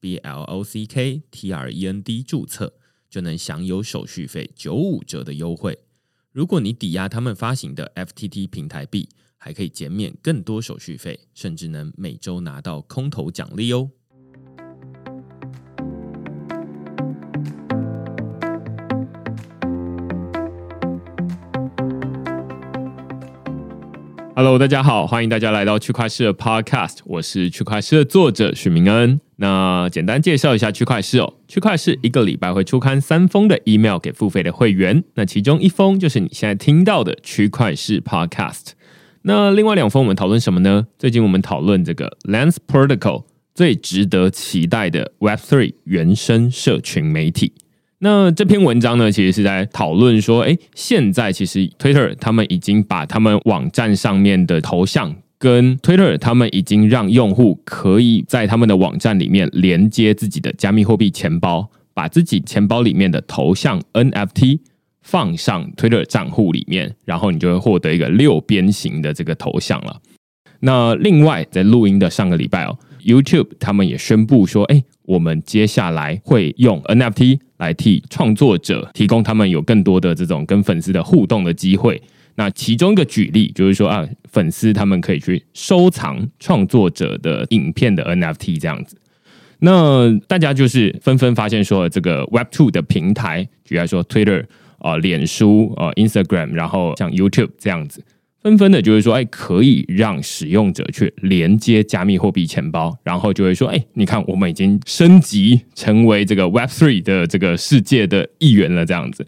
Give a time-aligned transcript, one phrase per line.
[0.00, 2.74] B L O C K T R E N D 注册，
[3.08, 5.78] 就能享有手续费九五折的优惠。
[6.32, 13.90] 如果你抵押他们发行的 F T T 平台币，还可以减免更多手续费，甚至能每周拿到空投奖励哦。
[24.34, 29.18] Hello，大家好，欢迎大家来到区块势的 Podcast，我是区块势的作者许明恩。
[29.38, 38.70] 那简单介绍一下区块市哦，区块市一个礼拜会出刊三封的 email 给付费的会员，那其中一封就是你现在听到的区块市 Podcast。
[39.22, 40.86] 那另外两封我们讨论什么呢？
[40.98, 47.52] 最近我们讨论这个 Lens Protocol 最值得期待的 Web3 原生社群媒体。
[47.98, 64.60] 那这篇文章呢，其实是在讨论说，哎，现在其实 Twitter 他们已经把他们网站上面的头像跟 Twitter 他们已经让用户可以在他们的网站里面连接自己的加密货币钱包，把自己钱包里面的头像 NFT
[65.02, 70.00] 放上 Twitter 账户里面，然后你就会获得一个六边形的这个头像了。
[70.60, 77.40] 那另外，在录音的上个礼拜哦，YouTube 他们也宣布说，哎，我们接下来会用 NFT。
[77.58, 82.02] 来替创作者提供他们有更多的这种跟粉丝的互动的机会。
[82.36, 88.96] 那其中一个举例就是说啊，粉丝他们可以去收藏创作者的影片的 NFT 这样子。
[89.58, 94.44] 那大家就是纷纷发现说，这个 Web Two 的平台，比如说 Twitter
[94.78, 98.04] 啊、脸书啊、Instagram，然后像 YouTube 这样子。
[98.42, 109.26] 纷纷的，就是说，哎，可以让使用者去连接加密货币钱包，然后就会说，哎，你看，我们已经升级成为这个 Web Three 的这个世界的一员了，这样子。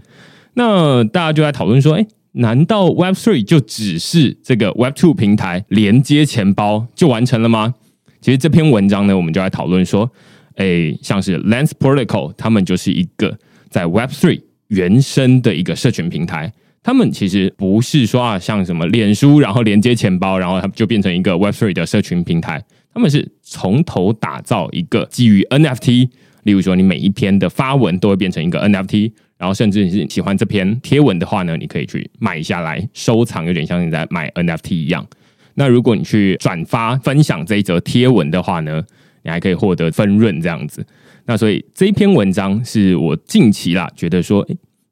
[0.55, 2.07] 那大家就在讨论说，哎，
[2.39, 7.75] 难道 Web3 就只是这个 Web2 平台连接钱包就完成了吗？
[8.21, 10.11] 其实这篇文章呢，我们就来讨论说，
[10.57, 13.37] 哎，像是 Lens Protocol，他们就是一个
[13.69, 16.53] 在 Web3 原生的一个社群平台。
[16.83, 22.65] 他们其实不是说啊，像什么脸书，然后连接钱包，然后它就变成一个 Web3 的社群平台。
[22.95, 26.09] 他们是从头打造一个基于 NFT，
[26.45, 35.07] 例如说你每一篇的发文都会变成一个 NFT，然后甚至你是喜欢这篇贴文的话呢，你可以去买下来收藏，有点像你在买 NFT 一样。
[35.55, 38.85] 那如果你去转发分享这一则贴文的话呢，
[39.23, 40.85] 你还可以获得分润这样子。
[41.27, 44.47] 那所以这一篇文章是我近期啦觉得说，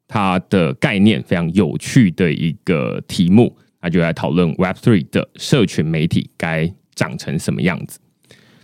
[0.07, 7.99] 它的概念非常有趣的一个题目，那就来讨论 Web Three 的社群媒体该长成什么样子。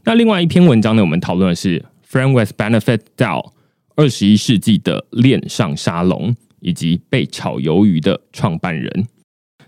[0.04, 3.53] 那另外一篇文章呢，我们讨论的是 Friend with Benefit DAO
[3.96, 9.08] 二十一世纪的恋上沙龙以及被炒鱿鱼的创办人。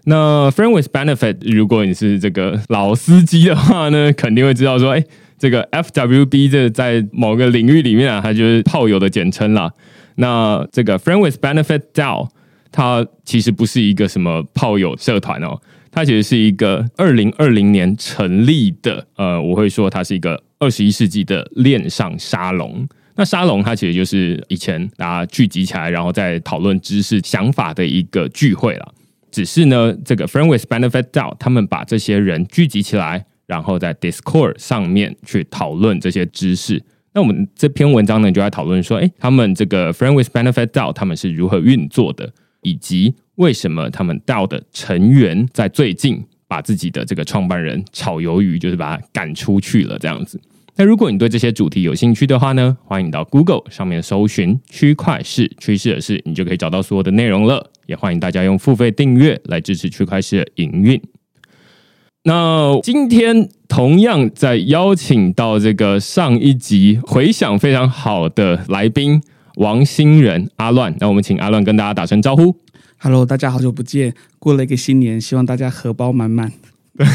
[0.05, 5.03] 那 Friend with Benefit，如果你是这个老司机的话呢， 肯定会知道说，哎，
[5.37, 9.71] 这个 FWB 这在某个领域里面啊，它就是炮友的简称啦。
[10.17, 12.29] 那这个 Friend with Benefit DAO，
[12.71, 15.59] 它其实不是一个什么炮友社团哦，
[15.91, 22.87] 它其实是一个二零二零年成立的，呃，我会说它是一个二十一世纪的恋上沙龙。
[23.15, 28.93] 那沙龙它其实就是以前大家聚集起来，然后在讨论知识、想法的一个聚会了。
[29.31, 36.83] 只是呢，这个 Friend with Benefit DAO，他们把这些人聚集起来，然后在 Discord 上面去讨论这些知识。
[37.13, 50.39] 那我们这篇文章呢，就在讨论说，哎，他们这个 Friend with Benefit DAO 他们是如何运作的，以及为什么他们 DAO 的成员在最近把自己的这个创办人炒鱿鱼，就是把他赶出去了这样子。
[50.77, 57.71] 那如果你对这些主题有兴趣的话呢，欢迎到 Google 上面搜寻“区块市趋势的势”，你就可以找到所有的内容了。
[57.85, 61.01] 也欢迎大家用付费订阅来支持区块市的营运。
[62.23, 69.21] 那今天同样在邀请到这个上一集回响非常好的来宾
[69.55, 72.53] 王新仁阿乱，那我们请阿乱跟大家打声招呼。
[72.97, 76.51] Hello，大家好久不见，过了一个新年，希望大家荷包满满。
[76.97, 77.05] 对，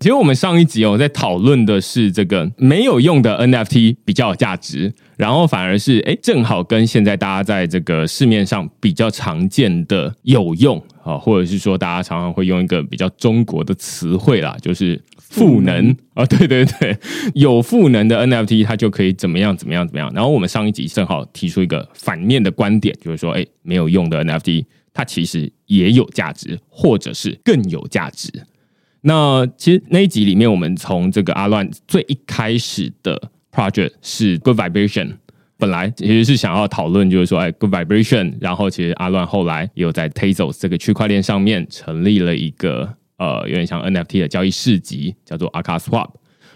[0.00, 15.94] 其实我们上一集哦，在讨论的是这个没有用的 NFT 比较有价值，然后反而是哎，正好跟现在大家在这个市面上比较常见的有用啊，或者是说大家常常会用一个比较中国的词汇啦，就是赋能。
[16.14, 16.96] 啊，对对对，
[17.34, 20.10] 有赋能的 NFT 它就可以怎么样怎么样怎么样。
[20.14, 28.32] 然后我们上一集正好提出一个反面的观点，就是说，哎，没有用的 NFT 它其实也有价值，或者是更有价值。
[29.02, 35.14] 那其实那一集里面，我们从这个阿乱最一开始的 project 是 Good Vibration，
[35.56, 46.10] 本来其实是想要讨论，就是说，哎，Good Vibration，然后其实阿乱后来又在 Tezos 这个区块链上面成立了一个呃，有点像 NFT 的交易市集，叫做 Aka Swap，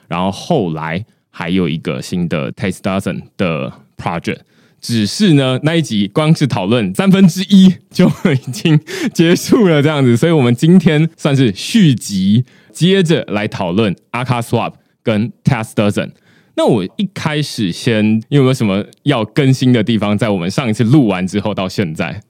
[0.08, 4.40] 然后后来还有一个新的 TasteDozen 的 project。
[4.80, 8.80] 只是呢，那一集光是讨论三分之一就已经
[9.12, 14.72] 结束了，这样子，所以我们今天算是续集，接着来讨论 Aka Swap
[15.02, 16.12] 跟 test dozen。
[16.56, 20.16] 那我一开始先有没有什么要更新的地方？
[20.16, 22.22] 在我们上一次录完之后到现在，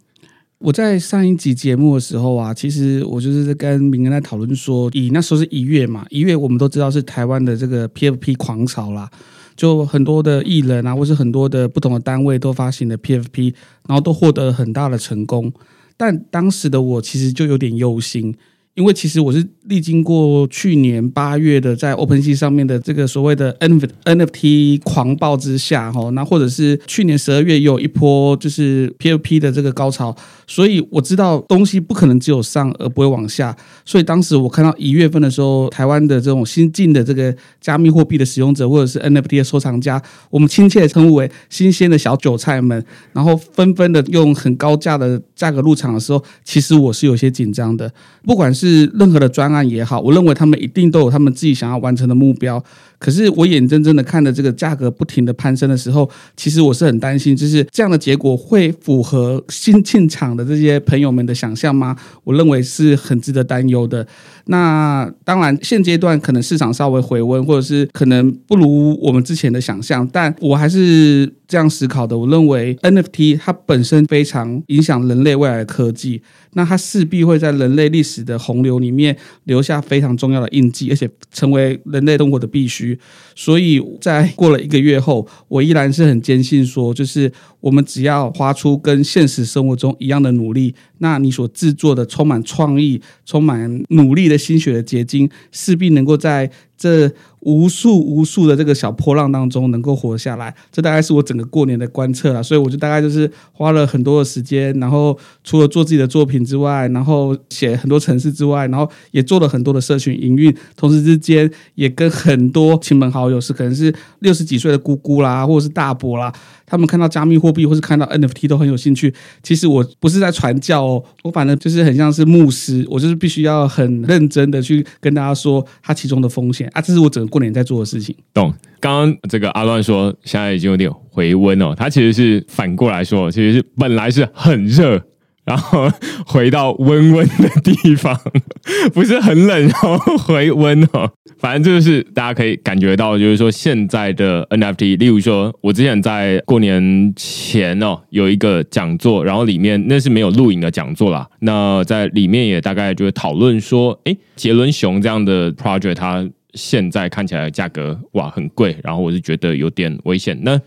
[0.59, 9.11] 我在上一集节目的时候啊，其实我就是在跟明恩在讨论说，以那时候是一月嘛，一月我们都知道是台湾的这个 PFP 狂潮啦。
[9.61, 13.53] 就很多的艺人啊，或是很多的不同的单位都发行了 PFP，
[13.87, 15.53] 然后都获得了很大的成功。
[15.99, 18.35] 但当时的我其实就有点忧心。
[18.75, 40.01] 因为其实我是历经过去年八月的在 OpenSea 上面的这个所谓的 NFT 狂暴之下哈，那或者是去年十二月有一波就是 PFP 的这个高潮，所以我知道东西不可能只有上而不会往下，所以当时我看到一月份的时候，台湾的这种新进的这个加密货币的使用者或者是 NFT 的收藏家，
[40.31, 42.83] 我们亲切的称呼为新鲜的小韭菜们，
[43.13, 47.93] 然后纷纷的用很高价的价格入场的时候，其实我是有些紧张的，
[48.23, 52.63] 不管是是任何的专案也好，我认为他们一定都有他们自己想要完成的目标。
[53.01, 61.97] 可是我眼睁睁的看着这个价格不停的攀升的时候，其实我是很担心，就是这样的结果会符合新进场的这些朋友们的想象吗？
[62.25, 64.07] 我认为是很值得担忧的。
[64.47, 72.19] 那当然，现阶段可能市场稍微回温，或者是可能不如我们之前的想象，但我还是这样思考的。
[72.19, 76.21] 我认为 NFT 它本身非常影响人类未来的科技，
[76.53, 82.90] 那它势必会在人类历史的洪流里面留下非常重要的印记，而且成为人类生活的必须。
[83.35, 102.43] 所以在过了一个月后，我依然是很坚信说，就是我们只要花出跟现实生活中一样的努力，那你所制作的充满创意、充满努力的心血的结晶，势必能够在这无数无数的这个小波浪当中能够活下来，这大概是我整个过年的观测了。
[102.43, 116.33] 所以我就大概就是花了很多的时间，然后除了做自己的作品之外，然后写很多程式之外，然后也做了很多的社群营运，同时之间也跟很多亲朋好友，是可能是六十几岁的姑姑啦，或者是大伯啦。
[116.65, 119.13] 他们看到加密货币或是看到 NFT 都很有兴趣。
[119.43, 126.81] 其实我不是在传教哦，我反正就是很像是牧师，我就是必须要很认真的去跟大家说它其中的风险啊。
[126.81, 128.15] 这是我整个过年在做的事情。
[128.35, 128.53] 懂。
[128.81, 135.03] 刚刚这个阿乱说现在已经有点回温哦，他其实是反过来说，其实是本来是很热。
[135.43, 135.91] 然后
[136.27, 138.17] 回到温温的地方，
[138.95, 141.11] 不是很冷，然后回温哦。
[141.39, 151.27] 反正就是大家可以感觉到，就是说现在的 NFT，例如说，我之前在过年前哦有一个讲座，然后里面那是没有录影的讲座啦。
[151.41, 160.39] 那在里面也大概就会讨论说，诶，杰伦熊这样的 project，它现在看起来价格哇很贵，然后我是觉得有点危险。
[160.43, 160.61] 那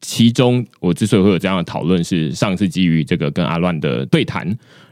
[0.00, 4.46] 其中，我之所以会有这样的讨论，是上次基于这个跟阿乱的对谈，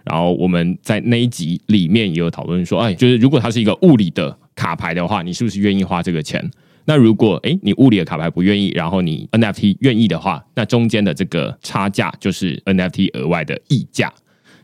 [0.05, 6.50] 然后我们在那一集里面也有讨论说，哎，就是如果它是一个物理的卡牌的话，你是不是愿意花这个钱？
[6.85, 14.12] 那如果哎，你物理的卡牌不愿意，然后你 NFT 愿意的话，那中间的这个差价就是 NFT 额外的溢价。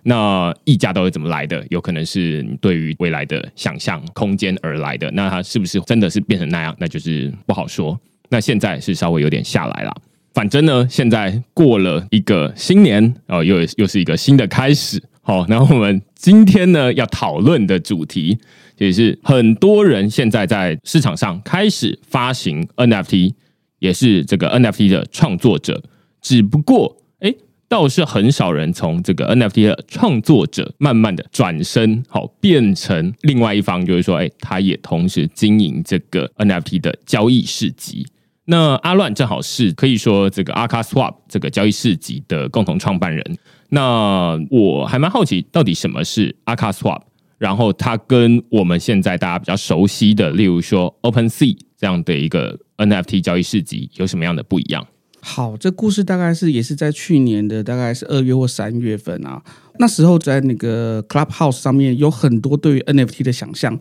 [0.05, 1.65] 那溢价到底怎么来的？
[1.71, 5.11] 有可能是你对于未来的想象空间而来的。
[5.13, 6.77] 那它是不是真的是变成那样？
[6.79, 7.99] 那就是不好说。
[8.29, 9.95] 那现在是稍微有点下来了。
[10.35, 15.03] 反正呢，现在过了一个新年哦，又又是一个新的开始。
[15.23, 18.39] 好，那我们今天呢要讨论的主题，
[18.77, 23.33] 也是很多人现在在市场上开始发行 NFT，
[23.79, 25.83] 也是这个 NFT 的创作者。
[26.21, 26.97] 只不过，
[27.69, 38.07] 倒是很少人从这个 NFT 的创作者慢慢的转身，好变成另外一方，就是说，哎，他也同时经营这个 NFT 的交易市集。
[38.47, 43.39] 那阿乱正好是可以说这个 Aka Swap 这个交易市集的共同创办人。
[43.71, 47.01] 那我还蛮好奇，到底什么是 Aka Swap？
[47.39, 54.87] 然后它跟我们现在大家比较熟悉的，例如说 OpenSea 这样的一个 NFT 交易市集有什么样的不一样？
[55.27, 59.43] 好，这故事大概是也是在去年的大概是二月或三月份啊，
[59.79, 63.79] 那时候在那个 Clubhouse 上面有很多对于 NFT 的想象。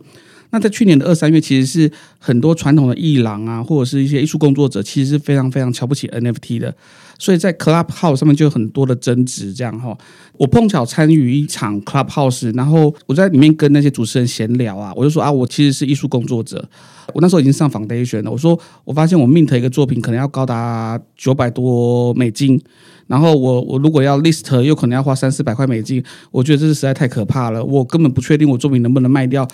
[0.50, 6.74] 那在去年的二三月，其实是很多传统的艺廊啊，或者是一些艺术工作者，其实是非常非常瞧不起 NFT 的。
[7.18, 9.96] 所以在 Clubhouse 上面就有很多的争执，这样哈。
[10.38, 16.66] 我碰巧参与一场 Clubhouse，然后我在里面跟那些主持人闲聊啊，我就说啊，我其实是艺术工作者，
[17.12, 18.30] 我那时候已经上 Foundation 了。
[18.30, 22.60] 我说我发现我 mint 一个作品可能要高达九百多美金，
[23.06, 29.46] 然后我我如果要 list 又可能要花三四百块美金，我觉得这是实在太可怕了，我根本不确定我作品能不能卖掉。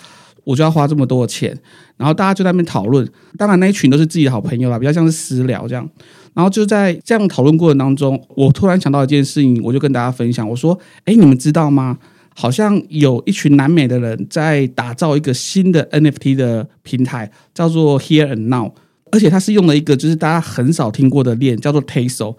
[0.43, 1.55] 我就要花这么多的钱，
[1.97, 3.07] 然后大家就在那边讨论。
[3.37, 5.87] 当然那一群都是自己的好朋友啦，比较像是私聊这样。
[6.33, 10.49] 然后就在这样讨论过程当中，我突然想到一件事情，我就跟大家分享。
[10.49, 11.99] 我说：“诶，你们知道吗？
[12.35, 18.71] 好像有一群南美的人在打造一个新的 NFT 的平台，叫做 Here and Now，
[19.11, 22.35] 而且它是用了一个就是大家很少听过的链，叫做 Tezos。”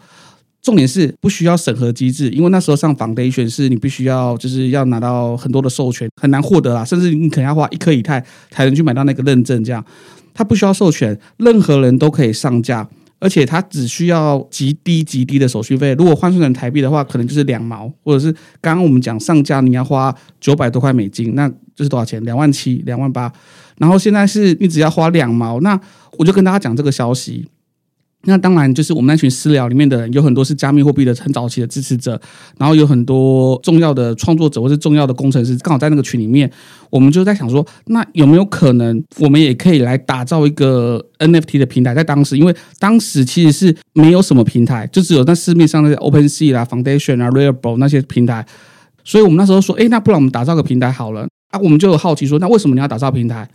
[0.62, 9.64] 重点是不需要审核机制，因为那时候上 Foundation 是你必须要就是要拿到很多的授权，很难获得啦，甚至你可能要花一颗以太才能去买到那个认证。
[9.64, 9.84] 这样，
[10.32, 12.88] 它不需要授权，任何人都可以上架，
[13.22, 15.94] 而且它只需要极低极低的手续费。
[15.94, 22.20] 如果换算成台币的话，可能就是两毛，或者是刚刚我们讲上架你要花九百多块美金，那就是多少钱？
[22.24, 23.32] 两万七、两万八。
[23.78, 25.80] 然后现在是你只要花两毛，那
[26.18, 27.48] 我就跟大家讲这个消息。
[28.24, 32.20] 那当然，就是我们那群私聊里面的人，有很多是加密货币的很早期的支持者，
[32.56, 36.48] 然后有很多重要的创作者或是重要的工程师，刚好在那个群里面，
[36.88, 41.94] 我们就在想说，那有没有可能，我们也可以来打造一个 NFT 的平台？
[41.96, 48.46] 在当时，因为当时其实是没有什么平台，就只有在市面上那些 OpenSea 啦、Foundation 啊、Rarible 那些平台，
[49.02, 51.26] 所以我们那时候说，诶，那不然我们打造个平台好了。
[51.50, 53.48] 啊，我们就有好奇说，那为什么你要打造平台？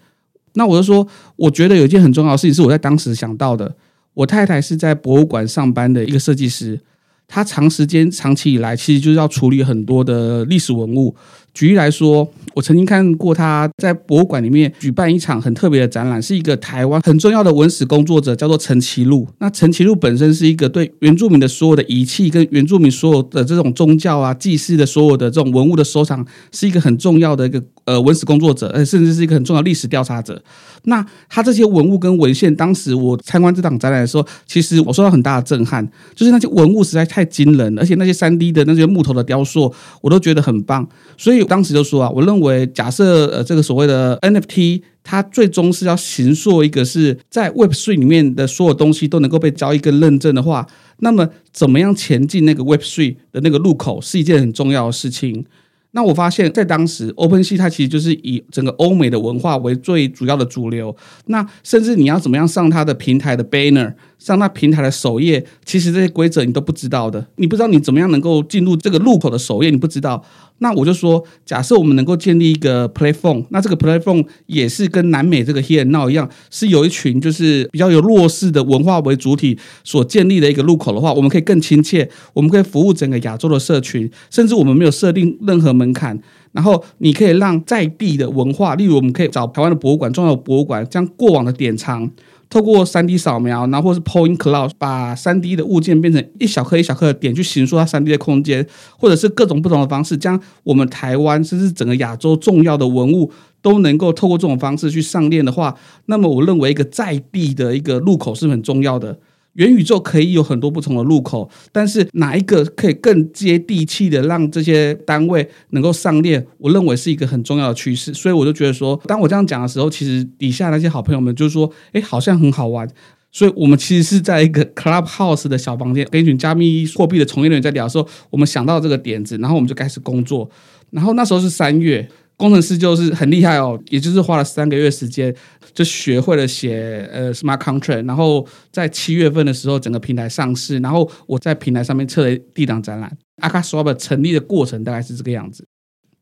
[0.55, 1.07] 那我就说，
[1.37, 3.73] 我觉得有一件很重要的事情是我在当时想到的。
[4.17, 6.79] 我太太是在博物馆上班的一个设计师，
[7.27, 11.15] 她长时间、长期以来，其实就是要处理很多的历史文物。
[11.53, 19.27] 举例来说，我曾经看过他在博物馆里面举办一场很特别的展览，是一个台湾很重要的文史工作者，叫做陈其禄。
[19.37, 30.41] 那陈其禄本身是一个对原住民的所有的仪器跟原住民所有的这种宗教啊、祭祀的所有的这种文物的收藏，是一个很重要的一个呃文史工作者，呃，甚至是一个很重要历史调查者。
[30.85, 39.71] 那他这些文物跟文献，当时我参观这场展览的时候，其实我受到很大的震撼，就是那些文物实在太惊人了，而且那些三 D 的那些木头的雕塑，
[40.01, 41.37] 我都觉得很棒，所以。
[41.47, 50.67] 当时就说啊，我认为假设呃这个所谓的 NFT，它最终是要形塑一个是在 Web3 里面的所有东西都能够被交易跟认证的话，
[50.99, 55.45] 那么怎么样前进那个 Web3 的那个路口是一件很重要的事情。
[55.91, 60.95] 那我发现，在当时，OpenSea 它其实就是以整个欧美的文化为最主要的主流。
[61.27, 67.25] 那甚至你要怎么样上它的平台的 banner，上那平台的首页，其实这些规则你都不知道的。
[67.35, 70.23] 你不知道你怎么样能够进入这个入口的首页，你不知道。
[70.59, 86.19] 那我就说，假设我们能够建立一个 platform，那这个 platform 也是跟南美这个 Here Now 一样，是有一群就是比较有弱势的文化为主体所建立的一个入口的话，我们可以更亲切，我们可以服务整个亚洲的社群，甚至我们没有设定任何门槛，
[86.53, 92.09] 然后你可以让在地的文化，例如我们可以找台湾的博物馆、重要博物馆，将过往的典藏。
[92.57, 105.75] 透过三 D 扫描，然后或是 Point Cloud 把三 D 的物件变成一小颗一小颗的点，去形塑它三 D 的空间，或者是各种不同的方式，将我们台湾甚至整个亚洲重要的文物都能够透过这种方式去上链的话，
[106.07, 109.19] 那么我认为一个在地的一个入口是很重要的。
[109.57, 116.45] 元宇宙可以有很多不同的入口，但是哪一个可以更接地气的让这些单位能够上链？
[116.59, 118.13] 我认为是一个很重要的趋势。
[118.13, 122.87] 所以我就觉得说，当我这样讲的时候，其实底下那些好朋友们就说：“哎，好像很好玩。”
[123.31, 130.49] 所以我们其实是在一个 Clubhouse 的小房间，跟一群加密货币的从业人员在聊的时候，我们想到这个点子，然后我们就开始工作。
[130.91, 132.07] 然后那时候是三月。
[132.37, 135.35] 工程师就是很厉害哦，也就是花了三个月时间
[135.73, 143.17] 就学会了写呃 smart contract，然后在七月份的时候整个平台上市，然后我在平台上面测了第一档展览。
[143.41, 145.65] akaSwap 成立的过程大概是这个样子。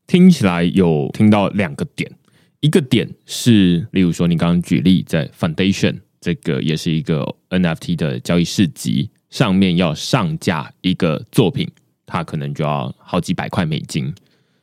[0.06, 2.10] 听起来有听到两个点，
[2.60, 11.68] 一个点是例如说你刚刚举例在 Foundation 这个也是一个 NFT 的交易市集上面要上架一个作品，
[12.06, 14.14] 它可能就要好几百块美金。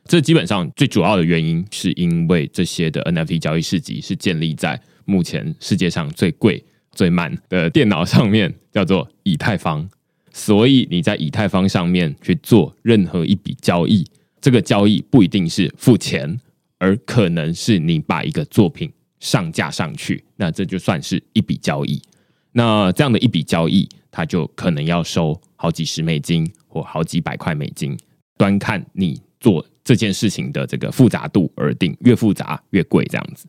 [0.06, 9.88] 这基本上最主要的原因，是因为这些的 NFT 交易市集是建立在目前世界上最贵、最慢的电脑上面，叫做以太坊。
[10.30, 14.04] 所以你在以太坊上面去做任何一笔交易，
[14.40, 16.38] 这个交易不一定是付钱，
[16.78, 22.02] 而可能是你把一个作品上架上去，那这就算是一笔交易。
[22.52, 27.96] 那这样的一笔交易，它就可能要收好几十美金或好几百块美金，
[28.36, 33.46] 端看你做这件事情的这个复杂度而定，越复杂越贵这样子。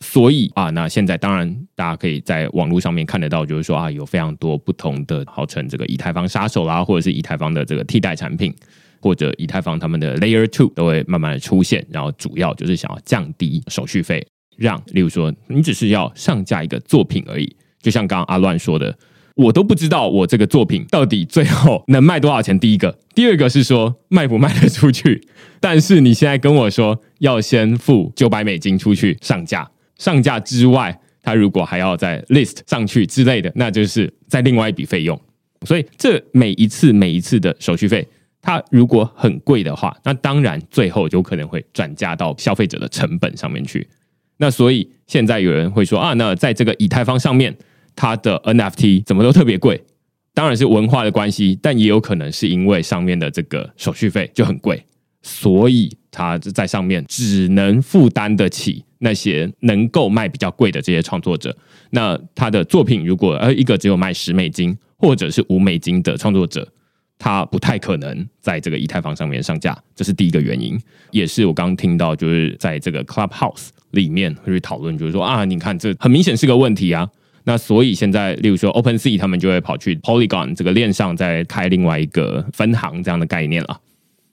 [0.00, 8.54] 所以啊，那现在当然大家可以在网络上面看得到，就是说啊，有非常多不同的号称这个以太坊杀手啦，或者是以太坊的这个替代产品，
[9.00, 14.24] 或者以太坊他们的 Layer Two 都会慢慢的出现，然后主要就是想要降低手续费，
[14.56, 18.96] 让例如说你只是要上架一个作品而已，就像刚刚阿乱说的，
[19.38, 22.58] 我都不知道我这个作品到底最后能卖多少钱。
[22.58, 25.28] 第一个，第二个是说卖不卖得出去，
[25.60, 29.70] 但是你现在跟我说要先付九百美金出去上架。
[29.96, 35.20] 上架之外，他如果还要再 list 上去之类的，那就是再另外一笔费用。
[35.64, 38.06] 所以这每一次每一次的手续费，
[38.42, 43.86] 它如果很贵的话，那当然最后就可能会转嫁到消费者的成本上面去。
[44.38, 47.56] 那所以现在有人会说啊，那在这个以太坊上面，
[47.98, 49.82] 它的 NFT 怎么都特别贵？
[50.32, 54.80] 当然是文化的关系，但也有可能是因为上面的这个手续费就很贵，
[55.20, 58.84] 所以它在上面只能负担得起。
[59.00, 61.56] 那些能够卖比较贵的这些创作者，
[61.90, 66.66] 那他的作品如果呃一个只有卖十美金或者是五美金的创作者，
[67.16, 70.76] 他不太可能在这个以太坊上面上架，这是第一个原因，
[71.12, 77.08] 也是我刚刚听到就是在这个 Clubhouse 里面会去讨论，就是说啊，你看这很明显是个问题啊。
[77.48, 83.80] 那所以现在，例如说 OpenSea 他们就会跑去 Polygon 这个链上再开另外一个分行这样的概念了。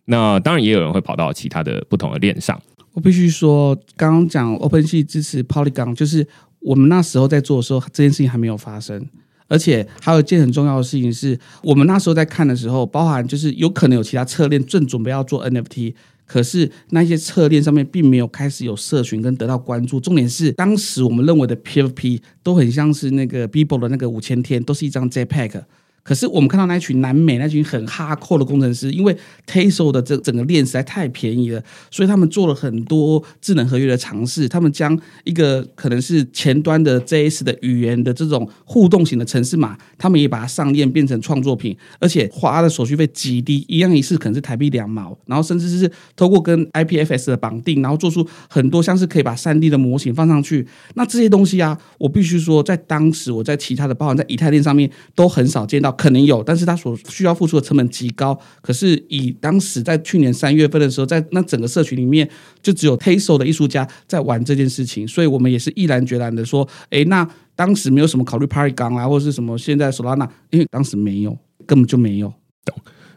[0.04, 2.62] 那当然也有人会跑到其他的不同的链上。
[2.92, 6.28] 我必须说，刚刚讲 OpenSea 支持 Polygon，就是
[6.60, 9.08] 我们那时候在做的时候，这件事情还没有发生。
[9.48, 15.94] 而且还有一件很重要的事情是，我们那时候在看的时候，包含就是有可能有其他侧链正准备要做 NFT，
[16.26, 20.00] 可是那些侧链上面并没有开始有社群跟得到关注。
[20.00, 25.64] 重点是，当时我们认为的 PFP 都很像是那个 Beeple 的那个五千天，都是一张 JPEG。
[26.06, 31.60] 可是我们看到那群南美那群很哈扣的工程师，因为 Tezos 的这整个链实在太便宜了，
[31.90, 34.48] 所以他们做了很多智能合约的尝试。
[34.48, 50.68] 他们将一个可能是前端的 JS 的语言的这种互动型的程式码，他们也把它上链变成创作品，而且花的手续费极低，一样一次可能是台币两毛，然后甚至是透过跟 IPFS 的绑定，然后做出很多像是可以把 3D 的模型放上去。
[50.94, 55.95] 那这些东西啊，我必须说，在当时我在其他的，包含在以太链上面都很少见到。
[55.98, 58.40] 可能有，但是他所需要付出的成本极高。
[58.62, 62.30] 可是以当时在去年三月份的时候，在那整个社群里面，
[62.62, 72.34] 就只有 Tezos 的艺术家在玩这件事情，所以我们也是毅然决然的说，哎，那当时没有什么考虑 Polygon 啊，或者是什么现在 Solana，因为当时没有，根本就没有。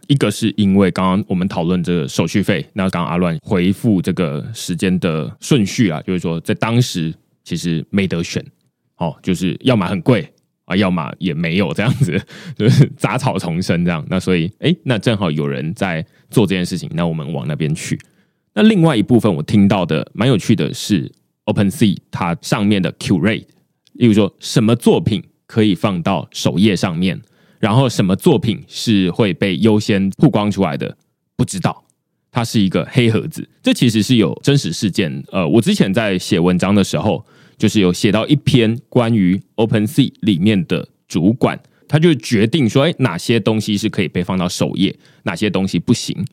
[0.06, 7.12] 一个是因为刚刚我们讨论这个手续费，那刚刚阿乱回复这个时间的顺序啊，就是说在当时
[7.44, 8.42] 其实没得选，
[8.96, 10.26] 哦，就是要么很贵。
[10.68, 12.20] 啊，要么也没有这样子，
[12.54, 14.06] 就是杂草丛生这样。
[14.10, 17.98] 那所以，哎，那正好有人在做这件事情，那我们往那边去。
[18.52, 21.10] 那另外一部分我听到的蛮有趣的是
[21.46, 23.46] ，OpenSea 它上面的 Curate，
[23.94, 27.18] 例如说什么作品可以放到首页上面，
[27.58, 30.98] 然后什么作品是会被优先曝光出来的，
[31.34, 31.84] 不知道。
[32.30, 33.48] 它是一个黑盒子。
[33.62, 35.24] 这其实是有真实事件。
[35.32, 37.24] 呃，我之前在写文章的时候。
[37.58, 46.24] 就是有写到一篇关于 OpenSea 里面的主管，他就决定说，哎，哪些东西是可以被放到首页，哪些东西不行。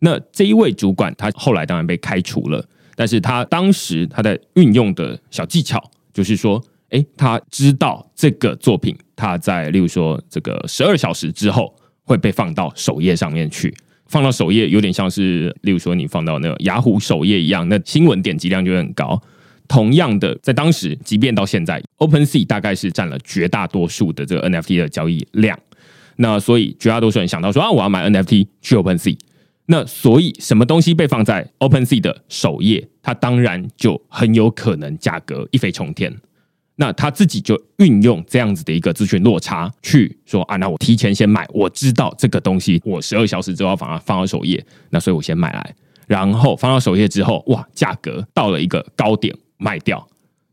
[0.00, 13.74] 那这一位主管，他后来当然被开除了，但是他当时他在运用的小技巧，就是说，哎，他知道这个作品，他在例如说这个十二小时之后会被放到首页上面去，
[14.08, 19.22] 放到首页有点像是，例如说你放到那个雅虎首页一样，那新闻点击量就会很高。
[19.68, 25.58] 同样的，在当时，即便到现在，OpenSea 大概是占了绝大多数的这个 NFT 的交易量。
[26.16, 29.16] 那所以绝大多数人想到说啊，我要买 NFT 去 OpenSea。
[29.66, 36.14] 那所以什么东西被放在 OpenSea 的首页，它当然就很有可能价格一飞冲天。
[36.76, 45.74] 那他自己就运用这样子的一个资讯落差去说啊，那我提前先买，我知道这个东西我十二小时之后放放到首页，那所以我先买来，
[46.08, 49.32] 然后放到首页之后，哇，价格到了一个高点。
[49.64, 50.06] 卖掉，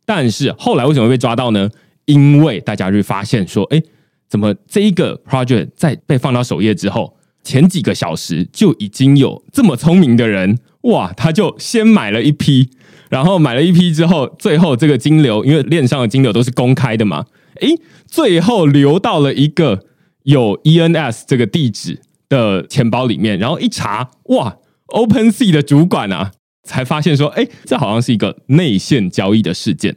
[0.06, 1.70] 但是后来为什么被抓到呢？
[2.06, 3.84] 因为大家就发现说，哎，
[4.30, 12.70] 怎么这一个 project 在被放到首页之后，前几个小时就已经有这么聪明的人，哇，他就先买了一批，
[13.10, 17.26] 然后买了一批之后，最后这个金流，因为链上的金流都是公开的嘛，
[17.60, 17.68] 哎，
[18.08, 19.86] 最后流到了一个
[20.24, 26.32] 有 ENS 这个地址的钱包里面，然后一查，哇，OpenSea 的主管啊。
[26.64, 29.96] 才发现说，哎，这好像是一个内线交易的事件。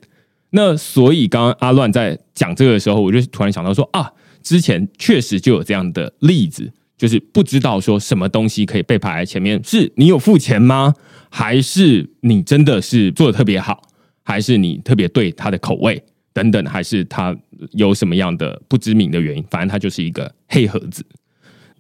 [0.51, 10.95] 那所以刚刚阿乱在讲这个的时候，我就突然想到说啊，之前确实就有这样的例子，就是不知道说什么东西可以被排在前面，是你有付钱吗？
[11.29, 13.83] 还是你真的是做的特别好？
[14.23, 16.01] 还是你特别对他的口味
[16.33, 16.65] 等等？
[16.67, 17.37] 还是他
[17.73, 19.45] 有什么样的不知名的原因？
[19.51, 21.05] 反正他就是一个黑盒子。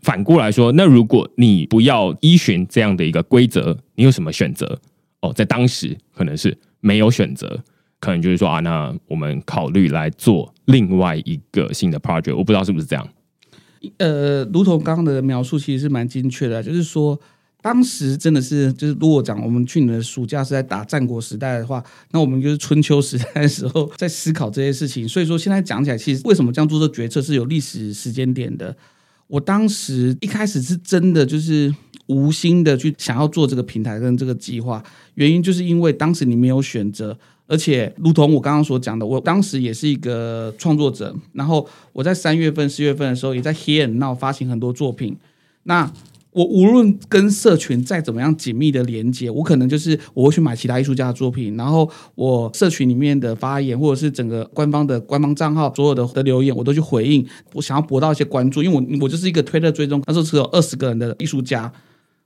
[0.05, 4.79] 反过来说，那如果你不要依循这样的一个规则，你有什么选择？
[5.23, 7.59] 哦，在当时可能是没有选择。
[8.01, 13.09] 可能就是说啊，那我们考虑来做另外一个新的 project，我不知道是不是这样。
[13.97, 16.63] 呃，如同刚刚的描述，其实是蛮精确的。
[16.63, 17.19] 就是说，
[17.63, 25.09] 当时真的是，就是如果讲我们去年的暑假是在打战国时代的话，那我们就是春秋时代的时候在思考这些事情。
[25.09, 28.77] 所以说，现在讲起来，其实为什么这样做这决策是有历史时间点的。
[29.27, 31.75] 我当时一开始是真的就是
[32.07, 34.83] 无心的去想要做这个平台跟这个计划，
[35.15, 37.17] 原因就是因为当时你没有选择。
[37.47, 41.15] 而且，如同我刚刚所讲的，我当时也是一个创作者。
[41.35, 45.15] 然后我在三月份、四月份的时候，也在 Here and Now 发行很多作品。
[45.65, 45.93] 那
[46.35, 57.25] 我无论跟社群再怎么样紧密的连接，我可能就是我会去买其他艺术家的作品，然后我社群里面的发言，或者是整个官方的官方账号所有的的留言，我都去回应。
[57.53, 61.73] 我想要博到一些关注，因为我我就是一个推特追踪，那时候只有二十个人的艺术家，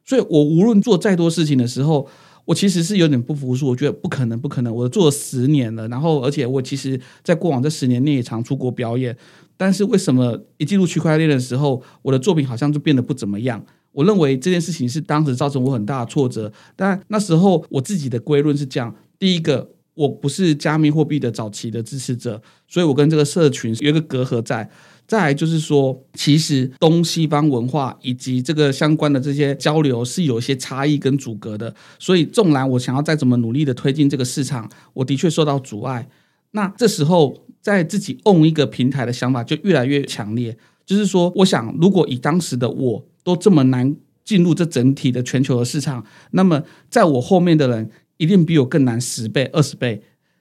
[0.05, 2.09] 所以我无论做再多事情的时候。
[2.49, 4.75] 我其实是有点不服输，我觉得不可能，不可能。
[4.75, 9.15] 我做了十年了，然后而且我其实，在过往这十年内也常出国表演，
[9.59, 13.63] 但是为什么一进入区块链的时候，我的作品好像就变得不怎么样？
[13.93, 16.53] 我认为这件事情是当时造成我很大的挫折。
[16.77, 24.71] 但那时候我自己的归论是这样：第一个，我不是加密货币的早期的支持者，所以我跟这个社群有一个隔阂在。
[25.07, 36.07] 再来就是说，其实东西方文化以及这个相关的这些交流是有一些差异跟阻隔的，所以纵然我想要再怎么努力的推进这个市场，我的确受到阻碍。
[36.51, 50.01] 那这时候，在自己 own 一个平台的想法就越来越强烈，就是说，我想如果以当时的我都这么难进入这整体的全球的市场，那么在我后面的人一定比我更难十倍、二十倍。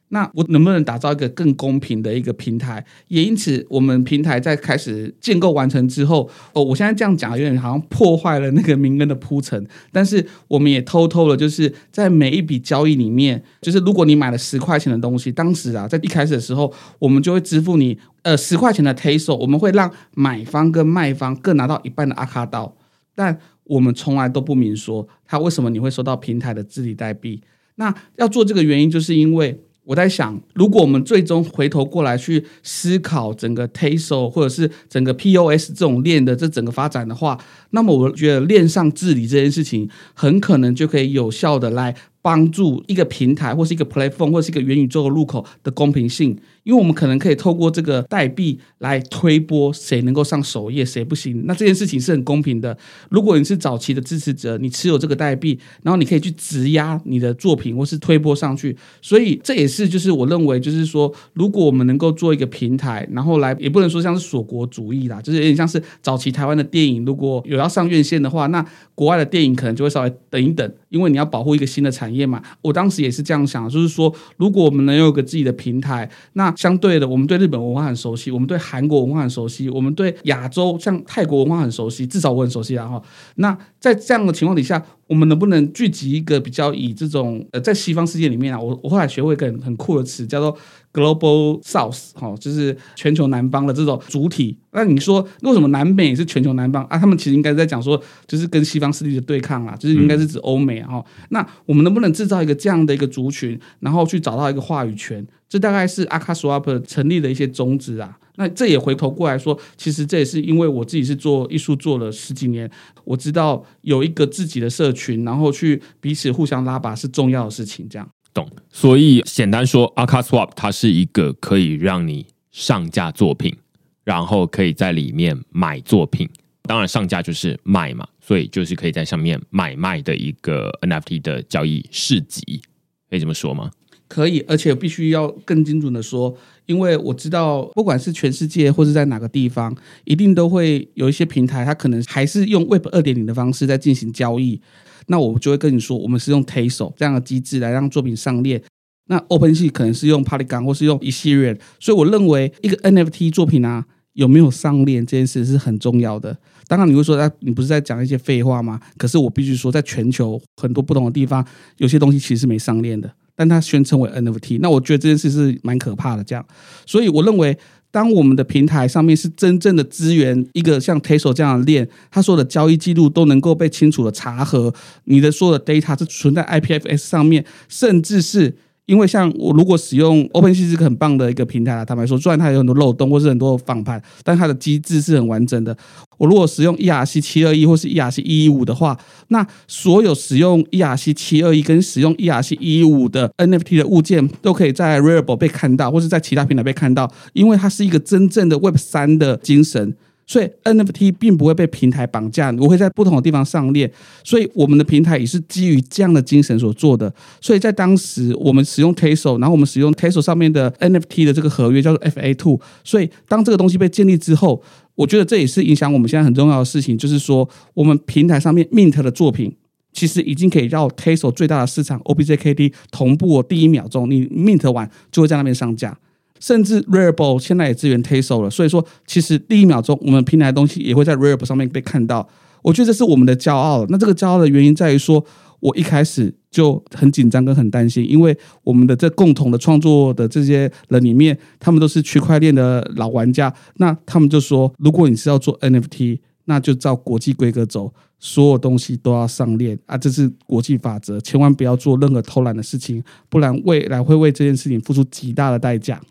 [0.09, 2.85] 那我能不能打造一个更公平的一个平台？
[3.09, 9.67] 也因此，我们平台在开始建构完成之后，哦，我现在这样讲有点好像破坏了那个明恩的铺陈。
[9.91, 22.76] 但是，我们也偷偷的，就是在每一笔交易里面，就是如果你买了十块钱的东西，当时啊，在一开始的时候，我们就会支付你呃十块钱的 TESO，我们会让买方跟卖方各拿到一半的阿卡道，
[23.17, 27.41] 但我们从来都不明说他为什么你会收到平台的治理代币。
[27.75, 29.59] 那要做这个原因，就是因为。
[29.87, 46.37] 我在想，如果我们最终回头过来去思考整个 Teso 或者是整个 POS 这种链的这整个发展的话，那么我觉得链上治理这件事情很可能就可以有效的来帮助一个平台或是一个 platform 或是一个元宇宙的入口的公平性。
[46.67, 51.45] 因为我们可能可以透过这个代币来推播谁能够上首页，谁不行。
[51.45, 52.77] 那这件事情是很公平的。
[53.09, 58.75] 如果你是早期的支持者，你持有这个代币，然后你可以去质押你的作品或是推播上去。
[59.01, 72.43] 所以这也是就是我认为就是说，如果我们能够做一个平台，然后来也不能说像是锁国主义啦，就是有点像是早期台湾的电影，如果有要上院线的话，那国外的电影可能就会稍微等一等，因为你要保护一个新的产业嘛。
[72.61, 83.01] 我当时也是这样想，就是说，如果我们能有个自己的平台，那相对的，我们对日本文化很熟悉，我们对韩国文化很熟悉，我们对亚洲像泰国文化很熟悉，至少我很熟悉啊哈，
[83.35, 90.57] 那在这样的情况底下，我们能不能聚集一个比较以这种呃，在西方世界里面啊，我我后来学会一个很很酷的词，叫做
[90.91, 94.57] Global South，哈，就是全球南方的这种主体。
[94.71, 96.97] 那你说为什么南美是全球南方啊？
[96.97, 101.05] 他们其实应该在讲说，就是跟西方势力的对抗啊，就是应该是指欧美哈。
[101.29, 105.25] 那我们能不能制造一个这样的一个族群，然后去找到一个话语权？
[105.49, 108.17] 这大概是 akaSwap 成立的一些宗旨啊。
[108.35, 112.69] 那这也回头过来说，其实这也是因为我自己是做艺术做了十几年，
[113.03, 117.89] 我知道有一个自己的社群，然后去彼此互相拉拔是重要的事情。
[117.89, 118.47] 这样懂。
[118.69, 123.55] 所以简单说，akaSwap 它是一个可以让你上架作品，
[124.03, 126.29] 然后可以在里面买作品。
[126.61, 132.61] 当然上架就是卖嘛，所以就是可以在上面买卖的一个 NFT 的交易市集，
[133.09, 133.71] 可以这么说吗？
[134.07, 144.61] 可以，而且必须要更精准的说，因为我知道，不管是全世界或是在哪个地方，一定都会有一些平台，它可能还是用 Web 二点零的方式在进行交易。
[145.07, 148.61] 那我就会跟你说，我们是用 Tezos 这样的机制来让作品上链。
[149.09, 151.57] 那 Open 系可能是用 Polygon 或是用 Ethereum。
[151.79, 156.37] 所以我认为，一个 NFT 作品啊，有没有上链这件事是很重要的。
[156.67, 158.81] 当然你会说，哎，你不是在讲一些废话吗？
[158.97, 161.45] 可是我必须说，在全球很多不同的地方，
[161.77, 164.57] 有些东西其实是没上链的，但它宣称为 NFT。
[164.59, 166.23] 那我觉得这件事是蛮可怕的。
[166.25, 166.45] 这样，
[166.85, 167.57] 所以我认为，
[167.91, 174.73] 当我们的平台上面是真正的资源，一个像 t e s o 这样的链，它所有的交易记录都能够被清楚的查核，
[175.05, 178.57] 你的所有的 data 是存在 IPFS 上面，甚至是。
[178.87, 185.77] 因为像我如果使用 OpenSea 是个很棒的一个平台啊，坦白说，虽然它有很多漏洞或是很多仿盘，但它的机制是很完整的。
[186.17, 188.97] 我如果使用 ERC 七二一或是 ERC 一一五的话，
[189.27, 199.95] 那所有使用 ERC 七二一跟使用 ERC 一一五的 NFT 的物件都可以在 Rarible 被看到，或是在其他平台被看到，因为它是一个真正的 Web 三的精神。
[200.27, 203.89] 所以 NFT 并不会被平台绑架，我会在不同的地方上链。
[204.25, 207.11] 所以我们的平台也是基于这样的精神所做的。
[207.39, 212.59] 所以在当时我们使用 Tezos，然后我们使用 Tezos 上面的 NFT 的这个合约叫做 FA2。
[212.83, 214.61] 所以当这个东西被建立之后，
[214.95, 219.55] 我觉得这也是影响我们现在很重要的事情，就是说我们平台上面 Mint 的作品，
[219.93, 225.97] 其实已经可以绕 Tezos 最大的市场 OBJKT 同步，第一秒钟你 Mint 完就会在那边上架。
[226.39, 232.27] 甚至 Rarible 现在也支援 Tezos 了，所以说其实第一秒钟我们平台的东西也会在 Rarible 上面被看到。
[232.63, 233.85] 我觉得这是我们的骄傲。
[233.87, 235.23] 那这个骄傲的原因在于说，
[235.59, 243.53] 我一开始就很紧张跟很担心，因为我们的这共同的创作的这些人里面，他们都是区块链的老玩家。
[243.75, 256.01] 那他们就说，如果你是要做 NFT，那就照国际规格走，所有东西都要上链啊，这是国际法则，千万不要做任何偷懒的事情，不然未来会为这件事情付出极大的代价。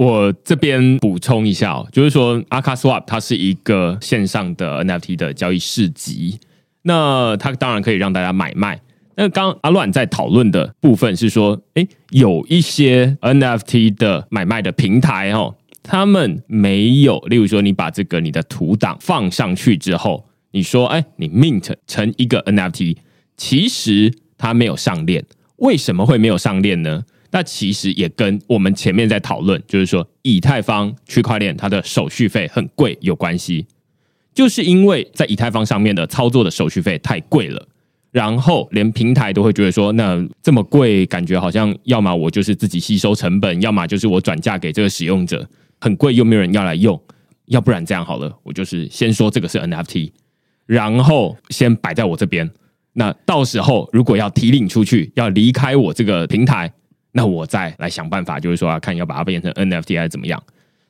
[0.00, 6.40] 我这边补充一下哦，就是说，Aka Swap 它是一个线上的 NFT 的交易市集，
[6.84, 8.80] 那它当然可以让大家买卖。
[9.16, 22.96] 那刚阿乱在讨论的部分是说，诶，有一些 NFT 的买卖的平台哦，他们没有，例如说，你把这个你的图档放上去之后，你说，诶，你 mint 成一个 NFT，
[23.36, 25.22] 其实它没有上链，
[25.56, 27.04] 为什么会没有上链呢？
[27.32, 33.66] 那其实也跟我们前面在讨论，就是说以太坊区块链它的手续费很贵有关系，
[34.34, 37.68] 就是因为在以太坊上面的操作的手续费太贵了，
[38.10, 45.48] 然后连平台都会觉得说，那这么贵，感觉好像要么我就是自己吸收成本，要么就是我转嫁给这个使用者，
[45.80, 47.00] 很贵又没有人要来用，
[47.46, 50.10] 要不然这样好了，我就是先说这个是 NFT，
[50.66, 52.50] 然后先摆在我这边，
[52.94, 56.72] 那到时候如果要提领出去，要离开我这个平台。
[57.12, 60.42] 那我再来想办法，就是说看要把它变成 NFT 还是怎么样。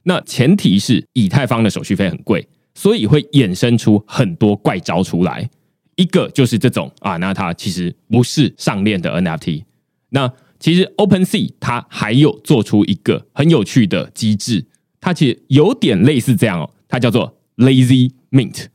[0.03, 5.49] 那前提是以太坊的手续费很贵，所以会衍生出很多怪招出来。
[5.97, 9.65] 一个就是这种啊，那它其实不是上链的 NFT。
[10.11, 14.65] 那其实 OpenSea 它还有做出一个很有趣的机制，
[15.01, 18.67] 它其实有点类似这样哦，它叫做 Lazy Mint。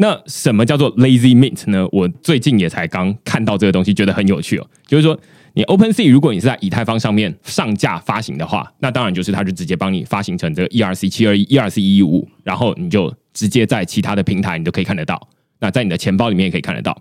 [0.00, 1.86] 那什么叫做 Lazy Mint 呢？
[1.92, 5.18] 我最近也才刚看到这个东西，觉得很有趣哦，就是说。
[5.52, 15.28] 你 OpenSea 如果你是在以太坊上面上架发行的话，那当然就是它就直接帮你发行成这个 ERC 七二一、ERC 一一五，然后你就直接在其他的平台你都可以看得到。
[15.58, 16.96] 那在你的钱包里面也可以看得到。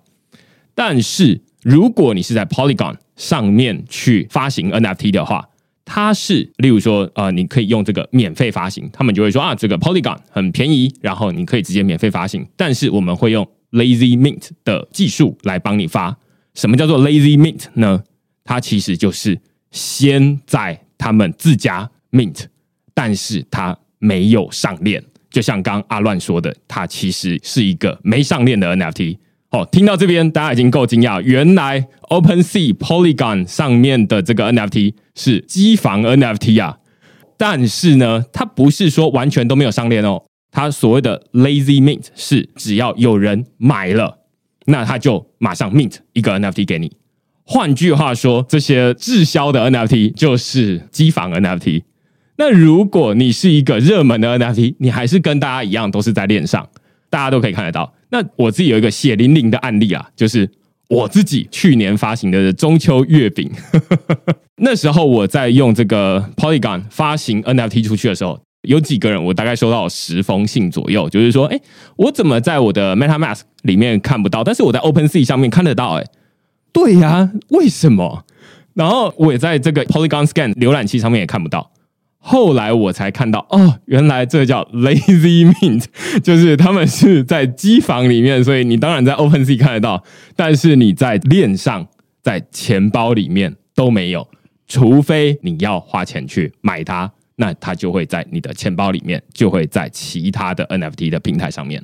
[0.73, 5.47] 但是如果你是在 Polygon 上面去发行 NFT 的话，
[5.91, 12.45] 它是例如说呃，你可以用这个免费发行，他们就会说啊，这个 Polygon 很便宜，然后你可以直接免费发行。
[12.55, 16.15] 但是我们会用 Lazy Mint 的技术来帮你发。
[16.53, 18.03] 什么叫做 Lazy Mint 呢？
[18.43, 19.39] 它其实就是
[19.71, 22.45] 先在他们自家 mint，
[22.93, 25.03] 但是它没有上链。
[25.31, 29.17] 就像刚阿乱说的，它其实是一个没上链的 NFT。
[29.49, 36.77] 哦，听到这边大家已经够惊讶，原来 OpenSea Polygon 上面的这个 NFT 是机房 NFT 啊。
[37.37, 40.23] 但是呢，它不是说完全都没有上链哦。
[40.51, 44.19] 它所谓的 Lazy Mint 是只要有人买了，
[44.65, 46.97] 那他就马上 mint 一个 NFT 给你。
[47.45, 51.83] 换句话说，这些滞销的 NFT 就是机房 NFT。
[52.37, 56.67] 那如果你是一个热门的 NFT，你还是跟大家一样都是在链上，
[57.09, 57.93] 大家都可以看得到。
[58.09, 60.49] 那我自己有一个血淋淋的案例啊，就是
[60.89, 63.49] 我自己去年发行的中秋月饼。
[64.61, 71.59] 那时候我在用这个 Polygon 发行 NFT 出去的时候，有几个人我大概收到十封信左右，就是说，哎，
[71.95, 76.05] 我怎么在我的 MetaMask 里面看不到，但是我在 OpenSea 上面看得到，哎。
[76.71, 78.25] 对呀、为什么？
[78.75, 81.71] 然后我也在这个 Polygon Scan 浏览器上面也看不到。
[82.21, 85.85] 后来我才看到，哦，原来这叫 Lazy Mint，
[86.21, 90.03] 就是他们是在机房里面，所以你当然在 OpenSea 看得到，
[90.35, 91.87] 但是你在链上、
[92.21, 94.27] 在钱包里面都没有，
[94.67, 97.11] 除非你要花钱去买它。
[97.41, 101.81] 那它就会在你的钱包里面，就会在其他的 NFT 的平台上面。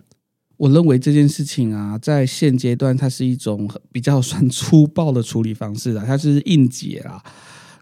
[0.57, 7.23] 我认为这件事情啊，在现阶段它是一种比较算粗暴的处理方式啊，它是硬解啦。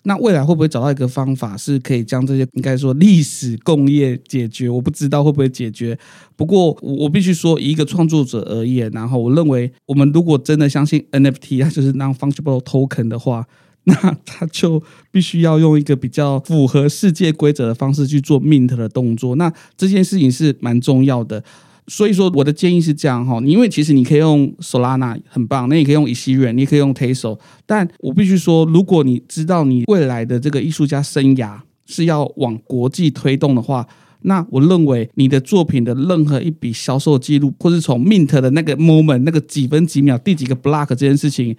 [0.03, 4.69] 那未来会不会找到一个方法，是可以将这些应该说历史共业解决？
[4.69, 5.97] 我不知道会不会解决。
[6.35, 13.47] 不过我必须说，以一个创作者而言，然后我认为，我们如果真的相信 NFT 它就是让 fungible token 的话，
[13.85, 19.35] 那他就必须要用一个比较符合世界规则的方式去做 mint 的动作。
[19.35, 21.43] 那这件事情是蛮重要的。
[21.87, 33.85] 所以说，我的建议是这样哈，因为其实你可以用 Solana 很棒，那你可以用 e t h e r 你也可以用 Teso，但我必须说，如果你知道你未来的这个艺术家生涯是要往国际推动的话，
[34.21, 41.53] 那我认为你的作品的任何一笔销售记录，或是从 Mint 的那个 moment 那个几分几秒第几个 block 这件事情，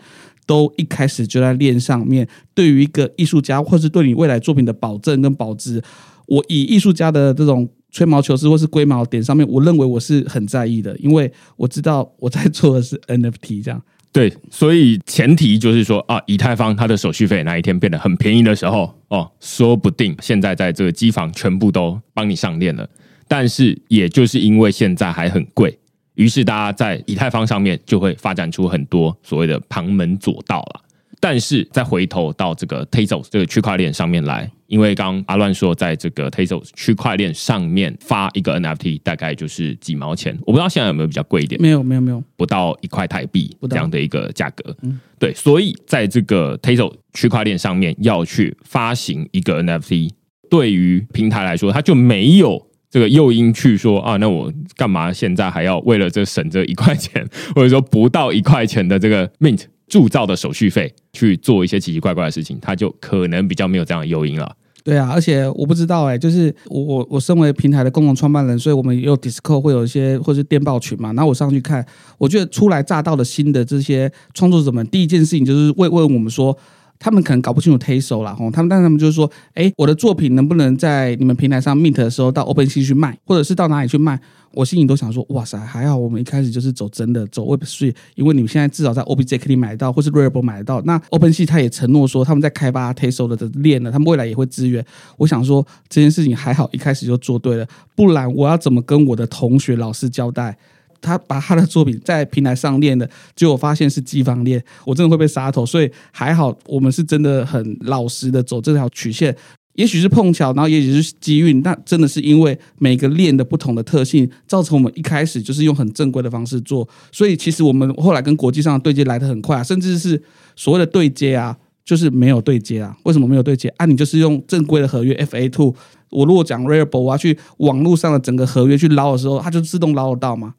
[0.47, 5.83] 都一开始就在链上面，对于一个艺术家，或是对你未来作品的保证跟保值，
[6.27, 7.69] 我以艺术家的这种。
[7.95, 13.81] 吹毛求疵或是龟毛点上面，我认为我是很在意的，因为我知道我在做的是 NFT 这样。
[14.11, 22.89] 对，所以前提就是说啊，以太坊它的手续费哪一天变得很便宜的时候，哦，说不定现在在这个机房全部都帮你上链了。
[23.29, 25.79] 但是也就是因为现在还很贵，
[26.15, 30.81] 于是大家在以太坊上面就会发展出很多所谓的旁门左道了。
[31.21, 41.63] 但是再回头到这个 Tezos 这个区块链上面来，因为刚刚阿乱说，在这个 Tezos 区块链上面发一个 NFT 大概就是几毛钱，我不知道现在有没有比较贵一点？
[41.63, 44.77] 没有，没有，没有，不到一块台币这样的一个价格。
[44.83, 50.11] 嗯，对，所以在这个 Tezos 区块链上面要去发行一个 NFT，
[50.51, 59.67] 对于平台来说，它就没有这个诱因去说啊，那我干嘛现在还要为了这省这一块钱，或者说不到一块钱的这个 Mint？
[59.87, 64.57] 铸造的手续费去做一些奇奇怪怪的事情，他就可能比较没有这样的诱因了。
[64.85, 71.12] 对啊，而且我不知道哎、就是我我我身为平台的共同创办人，所以我们也有 Discord 会有一些或是电报群嘛。
[71.14, 71.85] 然后我上去看，
[72.18, 76.57] 我觉得初来乍到的新的这些创作者们，第一件事情就是问问我们说。
[77.05, 84.19] 他们可能搞不清楚 Tezos 啦，吼，他们但是他们就是说，哎，我的作品能不能在你们平台上 mint 的时候到 OpenSea 去卖，或者是到哪里去卖？
[84.53, 90.81] 我心里都想说，哇塞，还好我们一开始就是走真的，走 Web3，因为你们现在至少在 OBJ 可以买得到，或是 Rarible 买得到。
[90.87, 94.83] 那 OpenSea 他也承诺说，他们在开发 Taso 的链呢，他们未来也会支援。
[95.19, 100.57] 我想说这件事情还好，一开始就做对了，不然我要怎么跟我的同学、老师交代？
[101.05, 105.64] 他把他的作品在平台上链的，结果发现是机房链，我真的会被杀头。
[105.67, 109.37] 所以还好，我们是真的很老实的走这条曲线。
[109.75, 116.88] 也许是碰巧，然后也许是机运，那真的是因为每个链的不同的特性，造成我们一开始就是用很正规的方式做。
[117.11, 120.23] 所以其实我们后来跟国际上的对接来得很快啊，甚至是
[120.55, 122.97] 所谓的对接啊，就是没有对接啊。
[123.03, 123.69] 为什么没有对接？
[123.77, 125.75] 啊，你就是用正规的合约 F A two。
[126.11, 130.55] 我如果讲 Rarible，我要去网络上的整个合约去捞的时候，它就自动捞得到嘛？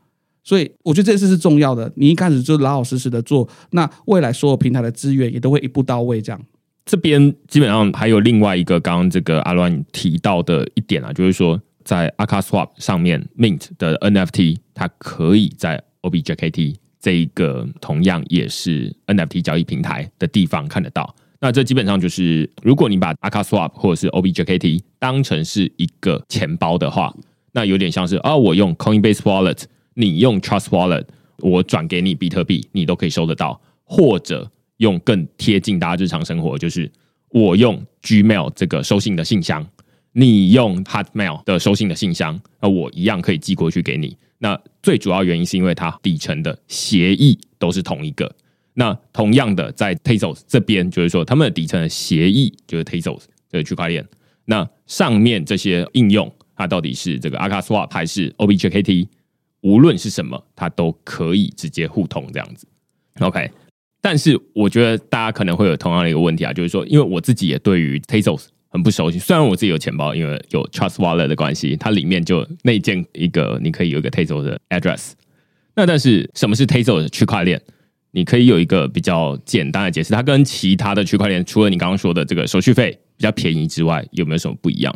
[0.46, 6.22] 所以我觉得这件事是重要的，你一开始就老老实实的做，那未来所有平台的资源也都会一步到位。
[6.22, 6.40] 这样，
[6.86, 21.16] 这边基本上还有另外一个刚刚这个阿乱提到的一点啊，就是说在 akaSwap 上面 Mint 的 NFT，它可以在 OBJKT 这一个同样也是 NFT 交易平台的地方看得到。
[21.40, 27.12] 那这基本上就是，如果你把 akaSwap 或者是 OBJKT 当成是一个钱包的话，
[27.52, 29.64] 那有点像是啊，我用 Coinbase Wallet。
[29.96, 31.06] 你用 Trust Wallet，
[31.40, 36.92] 我转给你比特币，你都可以收得到；或者用更贴近大家日常生活，就是
[37.30, 39.66] 我用 Gmail 这个收信的信箱，
[40.12, 44.16] 你用 Hotmail 的收信的信箱，那我一样可以寄过去给你。
[44.38, 48.36] 那最主要原因是因为它底层的协议都是同一个。
[48.74, 54.06] 那同样的，在 Tezos 这边，就是说他们的底层的协议就是 Tezos 这个区块链。
[54.44, 59.08] 那上面这些应用，它到底是这个 akaSwap 还是 OBJKT？
[59.66, 62.68] 无论是什么，它都可以直接互通这样子
[63.20, 63.50] ，OK。
[64.00, 69.18] 但是我觉得大家可能会有同样的一个问题啊，就是说，因为我自己也对于 Tezos 很不熟悉。
[69.18, 75.14] 虽然我自己有钱包，因为有 Trust Wallet 的关系，它里面就内建一个你可以有一个 Tezos 的 address。
[75.76, 77.60] 那但是什么是 Tezos 区块链？
[78.12, 80.14] 你可以有一个比较简单的解释。
[80.14, 84.96] 它跟其他的区块链，除了你刚刚说的这个手续费比较便宜之外，有没有什么不一样？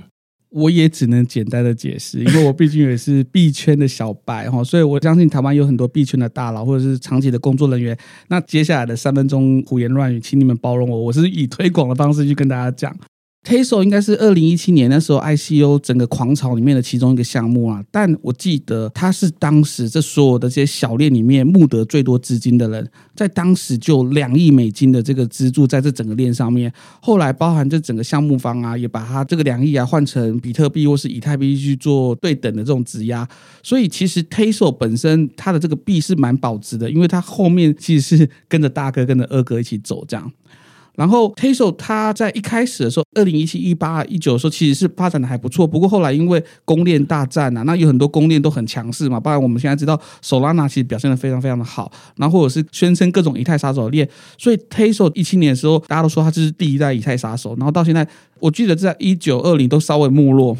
[0.49, 7.97] 我也只能简单的解释，因为我毕竟也是币圈的小白哈， 所以我相信台湾有很多币圈的大佬或者是长期的工作人员。
[8.29, 12.95] 那接下来的三分钟胡言乱语，请你们包容我，我是以推广的方式去跟大家讲。
[13.41, 26.71] Tezos 应该是二零一七年那时候 ICO 整个狂潮里面的其中一个项目啊，但我记得他是当时这所有的这些小链里面募得最多资金的人，在当时就两亿美金的这个资助在这整个链上面。
[27.01, 33.27] 后来包含这整个项目方啊，也把它这个两亿啊换成比特币或是以太币去做对等的这种质押，
[33.63, 40.29] 所以其实 Tezos 本身它的这个币是蛮保值的，因为它后面其实是跟着大哥跟着二哥一起走这样。
[40.99, 45.65] 然后 Tezos 它在一开始的时候，二零一七、一八、一九的时候，其实是发展的还不错。
[45.65, 49.17] 不过后来因为公链大战啊，那有很多公链都很强势嘛。
[49.17, 54.05] 不然我们现在知道，Solana 其实表现的非常非常的好，然后或者是宣称各种以太杀手链。
[54.37, 57.55] 所以 t a s o 一七年的时候，大家都说它就是第一代以太杀手。
[57.55, 58.05] 然后到现在，
[58.41, 60.57] 我记得在一九、二零都稍微没落。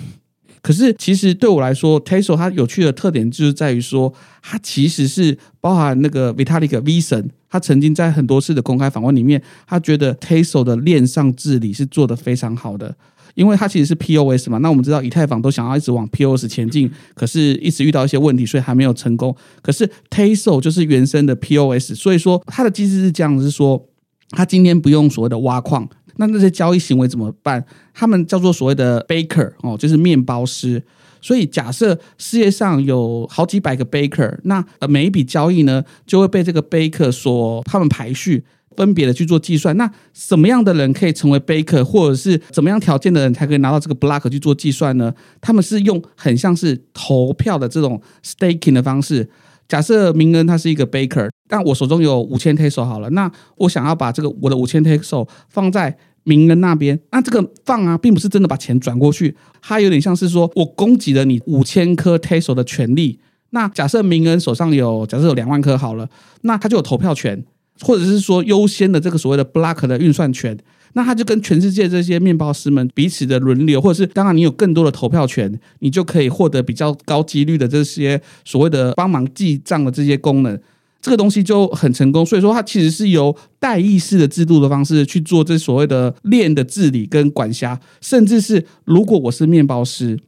[0.62, 12.94] 可是，其实对我来说，Teso 它有趣的特点就是在于说，它其实是包含那个 Vitalik V 神，他曾经在很多次的公开访问里面，他觉得 Teso 的链上治理是做得非常好的，
[13.36, 14.58] 因为它其实是 POS 嘛。
[14.58, 19.36] 那我们知道以太坊都想要一直往 POS 前进，可是一直遇到一些问题，所以还没有成功。
[19.62, 23.84] 可是 Teso 就是原生的 POS，所以说它的机制是这样，是说
[24.32, 25.88] 它今天不用所谓的挖矿。
[26.20, 27.66] 那那些交易行为怎么办？
[27.94, 30.84] 他们叫做所谓的 baker 哦，就是面包师。
[31.22, 38.44] 所以假设世界上有好几百个 baker，那呃每一笔交易呢就会被这个 baker 所他们排序，
[38.76, 39.76] 分别的去做计算。
[39.78, 45.14] 那什么样的人可以成为 baker，或者是怎么样条件的人才可以拿到这个 block 去做计算呢？
[45.42, 49.30] 他们是用很像是投票的这种 staking 的方式。
[49.68, 63.20] 假设明恩他是一个 baker，但我手中有五千 Tezos 好了，那我想要把这个我的五千 Tezos 放在名人那边，那这个放啊，并不是真的把钱转过去，它有点像是说我供给了你五千颗 Tezos 的权利。
[63.50, 66.08] 那假设名人手上有，假设有两万颗好了，
[66.42, 67.44] 那他就有投票权，
[67.82, 70.56] 或者是说优先的这个所谓的 block 的运算权。
[70.94, 80.60] 那他就跟全世界这些面包师们彼此的轮流，或者是当然你有更多的投票权，你就可以获得比较高几率的这些所谓的帮忙记账的这些功能，
[81.02, 82.26] 这个东西就很成功。
[82.26, 90.20] 所以说，它其实是由代议式的制度的方式去做这所谓的链的治理跟管辖，甚至是如果我是面包师。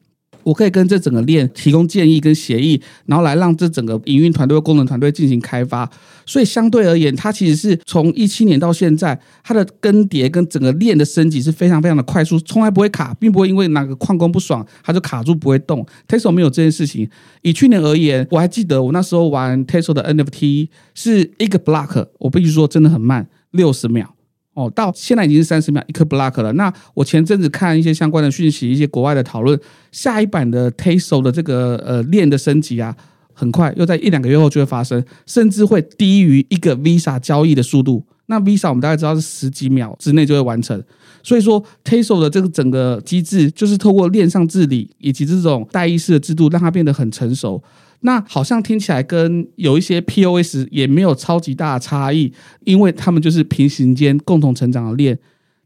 [0.44, 5.90] 我可以跟这整个链提供建议跟协议，然后来让这整个营运团队、功能团队进行开发。
[6.26, 15.86] 所以相对而言，它其实是从一七年到现在，它的更迭跟整个链的升级是非常非常的快速，从来不会卡，并不会因为哪个矿工不爽，它就卡住不会动。
[16.08, 17.10] Tesla 没有这件事情。
[17.42, 24.16] 以去年而言，我还记得我那时候玩 Tesla 的 NFT 是一个 block，我必须说真的很慢，六十秒。
[24.54, 26.52] 哦，到现在已经是三十秒一颗 block 了。
[26.54, 29.58] 那我前阵子看一些相关的讯息，一些国外的讨论，
[29.92, 32.96] 下一版的 Teso 的这个呃链的升级啊，
[33.34, 38.04] 很快又在一两个月后就会发生，甚至会低于一个 Visa 交易的速度。
[38.26, 40.82] 那 Visa 我们大概知道是十几秒之内就会完成，
[41.24, 47.62] 所以说 Teso 的这个整个机制就是透过链上治理以及这种代议式的制度，让它变得很成熟。
[48.02, 52.34] 那好像听起来跟有一些 POS 也没有超级大的差异，
[52.66, 55.18] 因为他们就是平行间共同成长的链。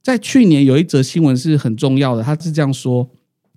[0.03, 3.09] 在去年有一则新闻是很重要的，他是这样说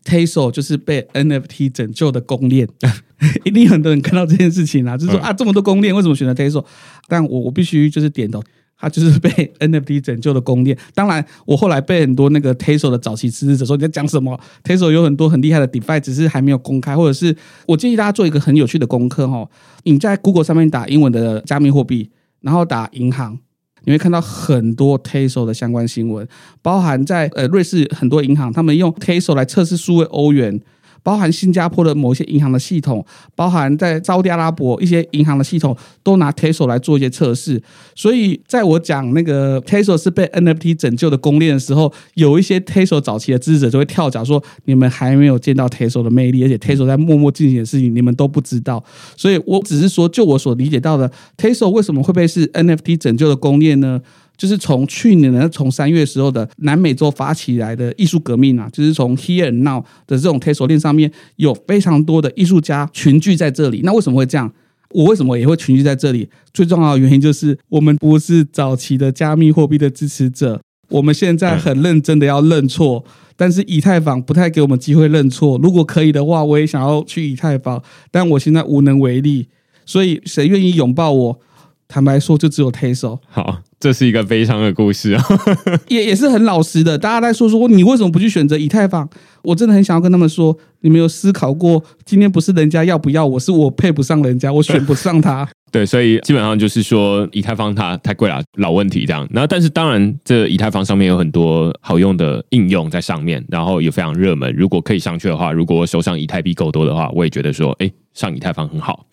[0.04, 2.68] ：Tesla 就是被 NFT 拯救的公链。
[3.44, 6.64] 一定很多人看到这件事情啊，就是说啊，这么多公链为什么选择 Tesla？
[7.08, 8.42] 但我我必须就是点头。
[8.78, 10.78] 他就是被 NFT 拯救的公链。
[10.94, 16.96] 当然，我后来被很多那个 Tezos 的早期支持者说，你在讲什么？Tezos 有很多很厉害的 DeFi，只是还没有公开。
[16.96, 19.48] 或者是我建议大家做一个很有趣的功课哈，
[19.82, 22.10] 你在 Google 上面打英文的加密货币，
[22.40, 23.38] 然后打银行，
[23.84, 26.26] 你会看到很多 Tezos 的相关新闻，
[26.62, 30.60] 包含在呃瑞士很多银行，他们用 Tezos 来测试数位欧元。
[31.02, 37.62] 包含新加坡的某些银行的系统，包含在沙乌地阿拉伯一些银行的系统，都拿 Tezos 来做一些测试。
[37.94, 48.82] 所以，在我讲那个 Tezos 是被 NFT 拯救的公链的时候，有一些 Tezos 早期的支持者就会跳脚说：“你们还没有见到 Tezos 的魅力，而且 Tezos 在默默进行的事情，你们都不知道。”
[49.16, 54.00] 所以，我只是说，就我所理解到的，Tezos 为什么会被是 NFT 拯救的公链呢？
[54.38, 63.80] 就是从去年的从三月时候的南美洲发起来的艺术革命啊，就是从 Here Now 的这种 Tezos 链上面有非常多的艺术家群聚在这里。
[63.82, 64.50] 那为什么会这样？
[64.94, 66.30] 我为什么也会群聚在这里？
[66.54, 70.58] 最重要的原因就是我们不是早期的加密货币的支持者，
[70.88, 73.04] 我们现在很认真的要认错，
[73.36, 75.58] 但是以太坊不太给我们机会认错。
[75.62, 79.48] 如果可以的话，我也想要去以太坊，但我现在无能为力。
[79.84, 81.40] 所以谁愿意拥抱我？
[81.88, 83.18] 坦白说，就只有 Tesla。
[83.28, 83.62] 好。
[83.80, 85.24] 这是一个悲伤的故事啊，
[85.86, 86.98] 也也是很老实的。
[86.98, 89.08] 大家在说说你为什么不去选择以太坊？
[89.42, 95.48] 我真的很想要跟他们说，你们有思考过，今天不是人家要不要我，是我配不上人家，我选不上他。
[95.70, 99.24] 对，所以基本上就是说，以太坊它太贵了，老问题这样。
[99.30, 104.52] 然后，但是当然，这以太坊上面有很多好用的应用在上面，然后也非常热门。
[104.56, 109.06] 如果可以上去的话，如果我手上以太币够多的话，我也觉得说，哎，上以太坊很好。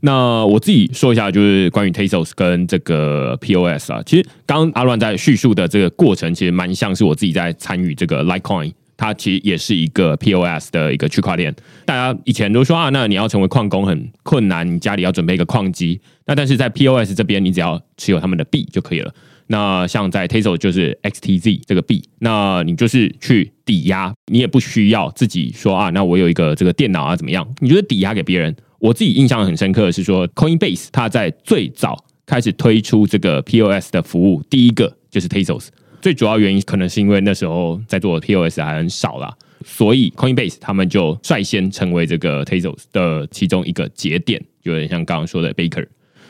[0.00, 8.72] 那我自己说一下，就是关于 Tezos 跟这个 POS 啊，其实刚阿乱在叙述的这个过程，其实蛮像是我自己在参与这个 Litecoin。
[8.98, 11.54] 它其实也是一个 POS 的一个区块链。
[11.84, 16.00] 大家以前都说啊，那你要成为矿工很困难，你家里要准备一个矿机。
[16.24, 19.12] 那但是在 POS 这边，你只要持有他们的币就可以了。
[19.48, 27.46] 那像在 Tezos 就是 XTZ 这个币，那你就是去抵押，你也不需要自己说啊，那我有一个这个电脑啊怎么样？
[27.60, 28.56] 你就是抵押给别人。
[28.78, 35.68] 我自己印象很深刻的是说，Coinbase 它在最早开始推出这个 POS 的服务，第一个就是 Tezos。
[36.02, 45.86] 最主要原因可能是因为那时候在做 POS 还很少啦，所以 Coinbase 他们就率先成为这个 Tezos 的其中一个节点，有点像刚刚说的 Baker。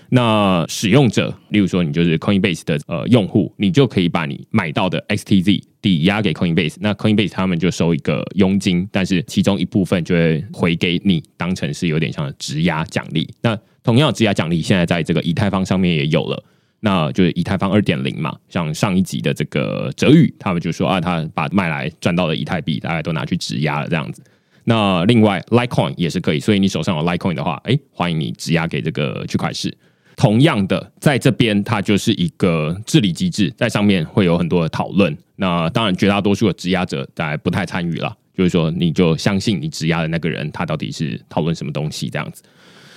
[0.08, 13.28] 那使用者，例如说你就是 Coinbase 的呃用户，你就可以把你买到的 XTZ 抵押给 Coinbase，那 Coinbase 他们就收一个佣金，但是其中一部分就会回给你，当成是有点像质押奖励。
[13.42, 16.42] 那同样质押奖励现在在这个以太坊上面也有了。
[16.80, 24.22] 那就是以太坊二点零嘛，像上一集的这个哲宇，他们就说啊，他把卖来赚到的以太币，大概都拿去质押了这样子。
[24.62, 29.76] 那另外，Litecoin 也是可以，所以你手上有 Litecoin 的话，哎，欢迎你质押给这个区块市。
[30.16, 35.16] 同样的，在这边它就是一个治理机制，在上面会有很多的讨论。
[35.36, 42.42] 那当然，绝大多数的质押者大概不太参与了，就是说你就相信你质押的那个人，他到底是讨论什么东西这样子。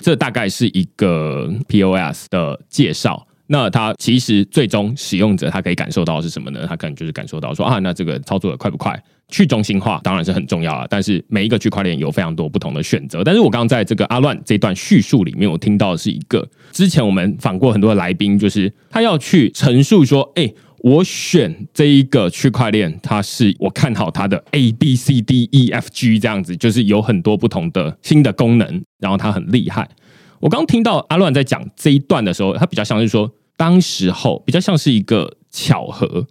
[0.00, 3.26] 这大概是一个 POS 的介绍。
[3.52, 6.64] 那它其实最终使用者他可以感受到是什么呢？
[6.68, 9.02] 他可能就是感受到说啊，那这个操作的快不快？
[9.30, 13.22] 去中心化当然是很重要啊，但是每一个区块链有非常多不同的选择。
[13.24, 29.88] 但是我刚刚在这个阿乱这段叙述里面，我听到的是一个之前我们访过很多的来宾，就是他要去陈述说，哎，我选这一个区块链，它是我看好它的 A B C D E F G 这样子，就是有很多不同的新的功能，然后它很厉害。
[30.40, 33.30] 我刚听到阿乱在讲这一段的时候，他比较像是说。
[33.56, 36.26] 当时候比较像是一个巧合，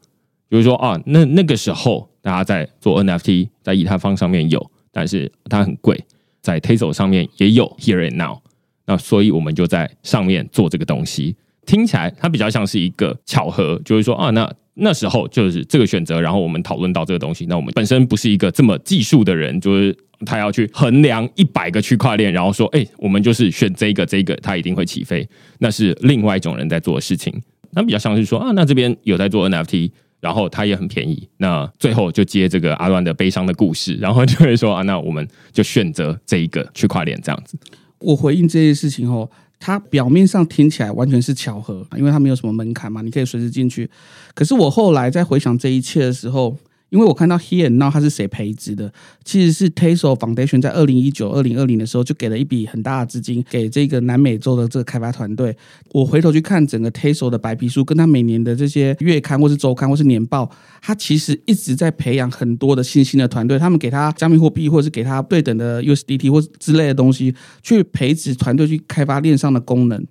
[0.49, 6.03] 比如说啊，那那个时候大家在做 NFT，在以太坊上面有，但是它很贵，
[6.41, 8.39] 在 Tezos 上面也有 Here and Now，
[8.85, 11.35] 那所以我们就在上面做这个东西。
[11.65, 17.45] 听起来它比较像是一个巧合，就是说啊，那那时候就是这个选择，然后我们讨论到这个东西。
[17.45, 19.95] 那我们本身不是一个这么技术的人，就是
[20.25, 25.27] 他要去衡量一百个区块链，然后说，哎，我们就是选这个这个，它一定会起飞。
[25.59, 27.33] 那是另外一种人在做的事情。
[27.71, 31.27] 那比较像是说啊，那这边有在做 NFT，然后它也很便宜。
[31.37, 37.57] 那最后就接这个阿乱的悲伤的故事，然后就会说啊，那我们就选择这一个区块链这样子。
[37.99, 39.29] 我回应这件事情后。
[39.61, 43.89] 它表面上听起来完全是巧合，因为它没有什么门槛嘛，你可以随时进去。
[44.33, 46.55] 可是我后来在回想这一切的时候，
[46.89, 48.91] 因为我看到 Here now 它是谁培植的，
[49.23, 55.55] 其实是 Tezos Foundation 在二零一九、二零二零的时候就给了一笔很大的资金给这个南美洲的这个开发团队。
[55.91, 60.49] 我回头去看整个 Tezos 的白皮书，跟他每年的这些月刊或是周刊或是年报，
[60.81, 63.59] 他其实一直在培养很多的新兴的团队。
[63.59, 70.05] 他们给他加密货币或是给他对等的 USDT 或之类的东西，去培植团队去开发链上的功能。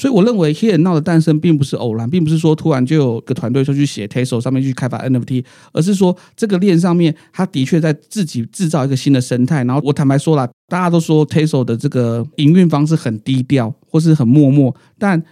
[0.00, 9.62] 所以我认为 Here Now 的诞生并不是偶然，并不是说突然就有个团队说去写 t e s o 上面去开发 NFT，而是说这个链上面它的确在自己制造一个新的生态。
[9.64, 15.22] 然后我坦白说了，大家都说 t e s o 的这个营运方式很低调或是很默默，但。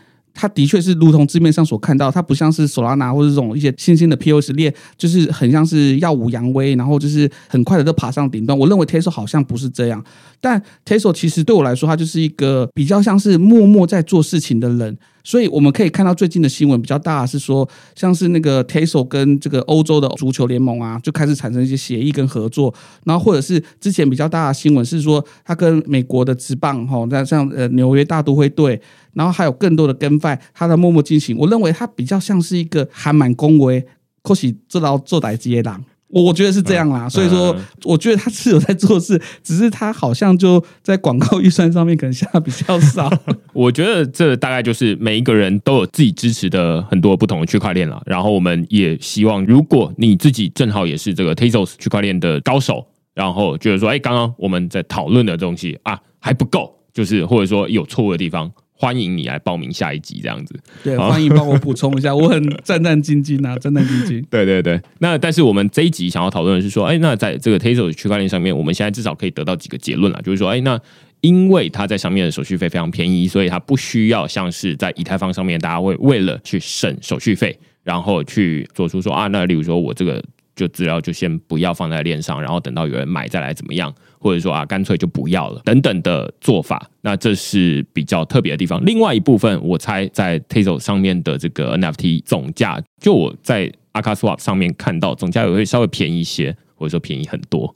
[0.40, 8.56] 它的确是如同字面上所看到，它不像是手拉拿或者这种一些新兴的 POS 链，就是很像是耀武扬威，然后就是很快的就爬上顶端。
[8.56, 10.04] 我认为 Tesla 好像不是这样，
[10.40, 14.96] 但 Tesla 其实对我来说，他就是一个比较像是默默在做事情的人。
[15.22, 22.74] 所以我们可以看到最近的新闻比较大是说，像是那个 Tezos 跟这个欧洲的足球联盟啊，就开始产生一些协议跟合作。
[23.04, 28.80] 然后或者是之前比较大的新闻是说，他跟美国的职棒哈，那像呃纽约大都会队，
[29.12, 31.36] 然后还有更多的跟 e 他在默默进行。
[31.36, 33.84] 我认为他比较像是一个还蛮恭维，
[34.24, 35.84] 或许这道做歹职业党。
[36.10, 37.54] 我觉得是这样啦，所以说
[37.84, 43.12] 我觉得他是有在做事，只是他好像就在广告预算上面可能下的比较少。
[43.52, 48.02] 我觉得这大概就是每一个人都有自己支持的很多不同的区块链了。
[48.06, 58.50] 然后我们也希望，如果你自己正好也是这个 Tezos 区块链的高手，然后觉得说，哎，刚刚我们在讨论的东西啊还不够，就是或者说有错误的地方，
[58.80, 60.54] 欢迎你来报名下一集这样子。
[60.84, 64.24] 对，欢迎帮我补充一下，我很战战兢兢啊，战战兢兢。
[64.30, 70.80] 对对对，那但是我们这一集想要讨论的是说，哎，那在这个 Tezos 区块链上面，我们现在至少可以得到几个结论了，就是说，哎，那
[71.22, 80.24] 因为它在上面的手续费非常便宜，所以它不需要像是在以太坊上面，大家会为了去省手续费，然后去做出说啊，那例如说我这个。
[80.58, 86.90] 就资料就先不要放在链上，然后等到有人买再来怎么样，或者说啊，干脆就不要了等等的做法。
[87.02, 88.84] 那这是比较特别的地方。
[88.84, 97.72] 另外一部分，我猜在 Tezos 上面的这个 NFT 总价，就我在 akaSwap 上面看到总价也会稍微便宜一些，或者说便宜很多。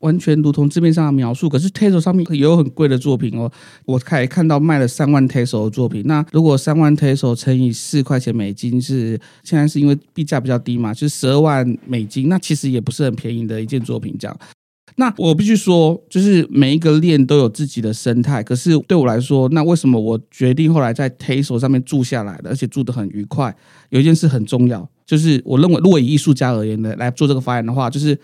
[0.00, 3.50] 完全如同字面上的描述，可是 Tezos 上面也有很贵的作品哦。
[3.84, 6.02] 我可以看到卖了三万 Tezos 的作品。
[6.06, 12.28] 那如果三万 Tezos 乘以四块钱美金是，是现在是因为币价比较低嘛，就是十二万美金。
[12.28, 14.16] 那其实也不是很便宜的一件作品。
[14.18, 14.34] 这样，
[14.96, 18.42] 那我必须说，就是每一个链都有自己的生态。
[18.42, 23.54] 可是对我来说，那为什么我决定后来在 Tezos 上面住下来的，而且住得很愉快？
[23.90, 28.18] 有一件事很重要，就是我认为，如果以艺术家而言的来做这个发言的话，就是。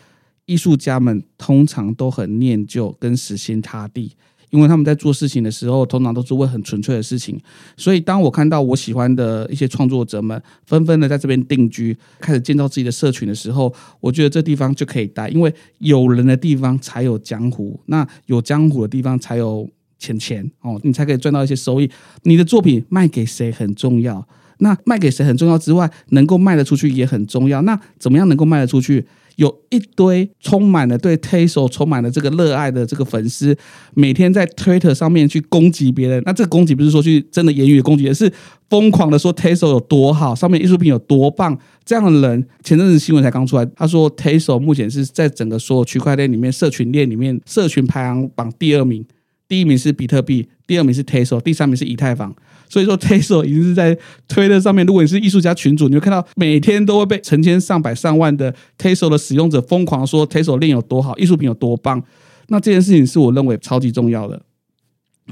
[0.47, 4.13] 艺术家们通常都很念旧跟死心塌地，
[4.51, 7.39] 因为他们在做事情的时候，通常都是为很纯粹的事情。
[7.77, 19.69] 所以，当我看到我喜欢的一些创作者们纷纷的在这边定居，开始建造自己的社群的时候，我觉得这地方就可以待，因为有人的地方才有江湖，那有江湖的地方才有
[19.99, 21.91] 钱钱哦，你才可以赚到一些收益。
[22.23, 24.25] 你的作品卖给谁很重要，
[24.59, 27.61] 那卖给谁很重要之外，能够卖得出去也很重要。
[27.63, 29.05] 那怎么样能够卖得出去？
[29.37, 33.57] 有一堆充满了对 Tezos 充满了这个热爱的这个粉丝，
[33.95, 36.23] 每天在 Twitter 上面去攻击别人。
[36.27, 38.31] 那这个攻击不是说去真的言语攻击，而是
[38.69, 41.59] 疯狂的说 Tezos 有多好，上面艺术品有多棒。
[41.85, 49.05] 这样的人，前阵子新闻才刚出来，他说 Tezos 目前是在整个所有区块链里面，社群链里面，社群排行榜第二名，
[49.47, 52.35] 第一名是比特币，第二名是 Tezos，第三名是以太坊。
[52.69, 53.97] 所以说，Teso 已经是在
[54.29, 54.85] 推特上面。
[54.87, 62.03] 如果你是艺术家群主，你会看到每天都会被成千上百上万的 Teso 的使用者疯狂说 Teso 链有多好，艺术品有多棒。
[62.49, 64.41] 那这件事情是我认为超级重要的，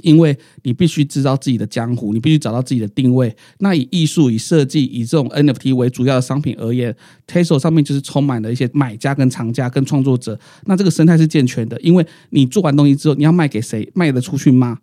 [0.03, 3.35] 因为你必须知道自己的江湖，你必须找到自己的定位。
[3.59, 6.95] 那以艺术、以设计、以这种 NFT 为主要的商品而言
[7.26, 10.39] ，Teso 上面就是充满了一些买家、跟藏家、跟创作者。
[10.64, 13.89] 那这个生态是健全的，因为你做完东西之后，你要卖给谁？
[13.95, 14.78] 卖得出去吗？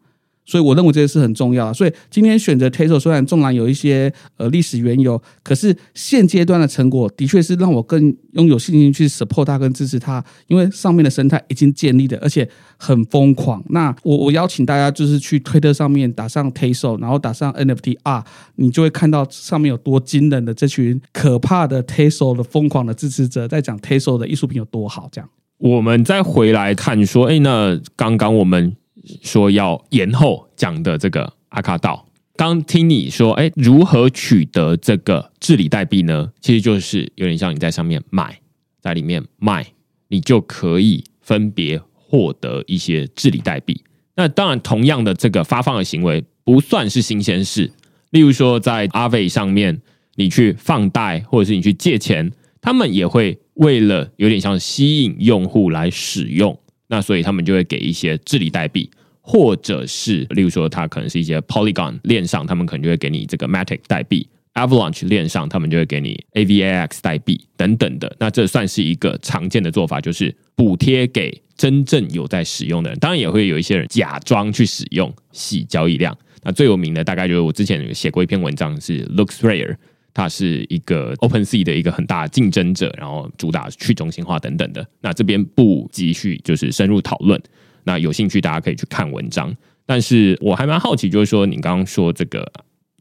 [0.46, 1.72] 所以我认为这个是很重要。
[1.74, 13.64] 所以今天选择 Tezos 虽然纵然有一些呃历史缘由，可是现阶段的成果的确是让我更拥有信心去 support 它跟支持它，因为上面的生态已经建立了，而且很疯狂。
[13.70, 18.24] 那我我邀请大家就是去推特上面打上 Teso，然后打上 NFT R，
[18.56, 25.08] 你就会看到上面有多惊人的这群可怕的 Teso 的疯狂的支持者在讲 Teso 的艺术品有多好。
[25.12, 25.30] 这样，
[25.60, 28.76] 我们再回来看说，哎，那刚刚我们。
[29.22, 36.32] 说要延后讲的这个阿卡道，刚听你说，哎，如何取得这个治理代币呢？
[36.40, 38.40] 其实就是有点像你在上面买，
[38.80, 39.68] 在里面卖，
[40.08, 43.84] 你就可以分别获得一些治理代币。
[44.16, 47.72] 那当然，同样的这个发放的行为不算是新鲜事。
[48.10, 49.82] 例如说，在 Aave 上面，
[50.16, 56.60] 你去放贷或者是你去借钱，他们也会为了有点像吸引用户来使用。
[56.92, 68.14] 那所以他们就会给一些治理代币，或者是例如说，它可能是一些 Polygon 链上，他们可能就会给你这个 Matic 代币；Avalanche 链上，他们就会给你 AVAX 代币等等的。
[68.20, 73.00] 那这算是一个常见的做法，就是补贴给真正有在使用的人。
[73.00, 76.18] 当然也会有一些人假装去使用，洗交易量。
[76.44, 79.78] 那最有名的大概就是我之前写过一篇文章，是 LooksRare。
[80.14, 84.86] 它是一个 OpenSea 的一个很大的竞争者，然后主打去中心化等等的。
[85.02, 87.42] 那这边不继续就是深入讨论。
[87.84, 89.56] 那有兴趣大家可以去看文章。
[89.86, 92.50] 但是我还蛮好奇，就是说你刚刚说这个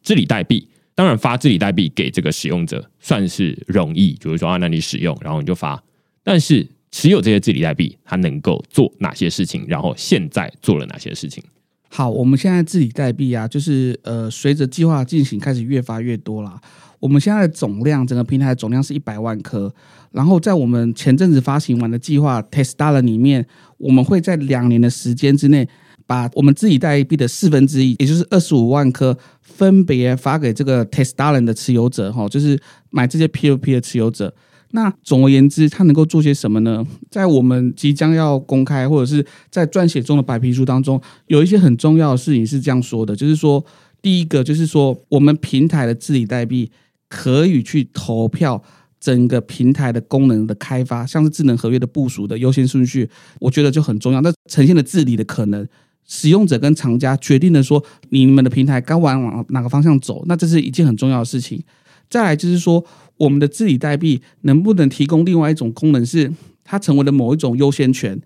[0.03, 5.81] 治理代币，当然发治理代币给这个使用者算是容易，就是说啊，那你使用，然后你就发。
[6.25, 9.65] 但是持有这些治理代币，它能够做哪些事情？
[9.69, 11.45] 然后现在做了哪些事情？
[11.89, 16.61] 好，我们现在治理代币啊，就是呃，随着计划进行，开始越发越多啦。
[17.01, 19.73] 我们现在的总量，整个平台的总量是一百万颗。
[20.13, 23.47] 然后在我们前阵子发行完的计划 Teztalent 里面，
[23.79, 25.69] 我们会在两年的时间之内，
[26.07, 34.35] 把我们治理代币的四分之一，也就是二十五万颗，分别发给这个 Teztalent 的持有者，哈，就是买这些 POP 的持有者。
[34.73, 36.85] 那总而言之，它能够做些什么呢？
[37.09, 43.65] 在我们即将要公开或者是在撰写中的白皮书当中，有一些很重要的事情是这样说的，就是说，
[44.03, 46.71] 第一个就是说，我们平台的治理代币。
[47.11, 48.63] 可以去投票
[48.99, 54.23] 整个平台的功能的开发，像是智能合约的部署的优先顺序，我觉得就很重要。
[54.23, 55.67] 那呈现了治理的可能，
[56.07, 61.63] 使用者跟厂家决定了说你们的平台该往往哪个方向走，那这是一件很重要的事情。
[62.09, 62.85] 再来就是说，
[63.17, 66.33] 我们的治理代币能不能提供另外一种功能，是
[66.63, 68.21] 它成为了某一种优先权。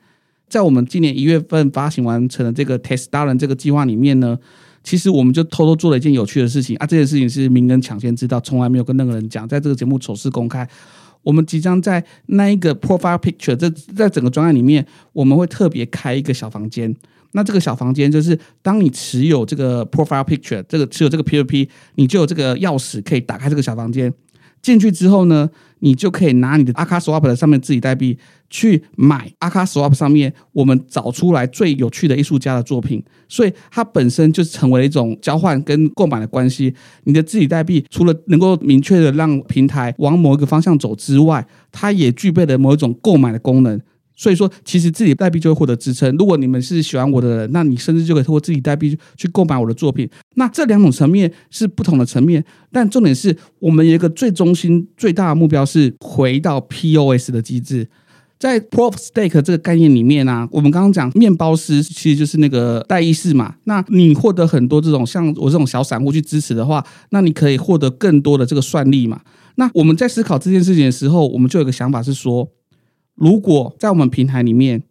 [0.48, 4.38] 在我们今年一月份发行完成的这个 Testaren 这个计划里面呢，
[4.84, 6.86] 其实我们就偷偷做了一件有趣的事情啊！
[6.86, 10.68] 这件事情是明恩抢先知道，从来没有跟任何人讲，在这个节目首次公开。
[11.22, 16.94] 我们即将在那一个 Profile Picture，这在整个专案里面，我们会特别开一个小房间。
[17.32, 24.12] 那这个小房间就是，当你持有这个 Profile Picture，这个持有这个 P O P，你就有这个钥匙可以打开这个小房间。
[24.60, 25.48] 进去之后呢，
[25.84, 28.18] 你就可以拿你的阿卡 Swap 的上面自己代币
[28.48, 36.74] 去买阿卡 Swap 上面我们找出来最有趣的艺术家的作品，所以它本身就成为了一种交换跟购买的关系。
[37.04, 43.78] 你的自己代币除了能够明确的让平台往某一个方向走之外，它也具备了某一种购买的功能。
[44.16, 46.16] 所以说，其实自己代币就会获得支撑。
[46.16, 50.08] 如果你们是喜欢我的人，那你甚至就可以通过自己代币去购买我的作品。
[50.36, 57.88] 那这两种层面是不同的层面，但重点是我们有一个最中心、最大的目标是回到 POS 的机制。
[58.38, 63.56] 在 Proof Stake 这个概念里面啊，我们刚刚讲面包师其实就是那个代议士嘛。
[63.64, 69.20] 那你获得很多这种像我这种小散户去支持的话，那你可以获得更多的这个算力嘛。
[69.56, 72.48] 那我们在思考这件事情的时候，我们就有一个想法是说。
[73.14, 74.82] 如果在我们平台里面，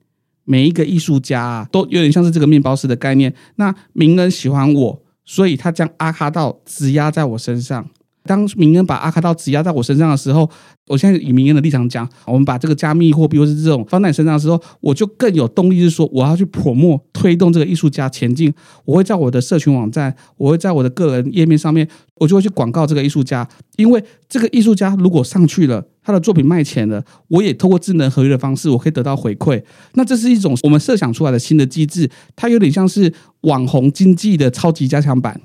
[0.46, 3.34] 每一个艺术家啊，都有点像是这个面包师的概念。
[3.56, 7.90] 那名人喜欢我，所以他将阿卡道质押在我身上。
[8.26, 10.50] 当名人把阿卡道质押在我身上的时候，
[10.88, 18.54] 我现在以名人的立场讲，我们把这个加密货币或是这种放在你身上的时候，我就更有动力，是说我要去 promote 推动这个艺术家前进。
[18.86, 23.46] 我会在我的社群网站，我会在我的个人页面上面，我就会去广告这个艺术家，
[23.76, 25.86] 因为这个艺术家如果上去了。
[26.04, 29.62] 他的作品卖钱了，我也透过智能合约的方式，我可以得到回馈。
[29.94, 35.40] 那这是一种我们设想出来的新的机制，它有点像是网红经济的超级加强版。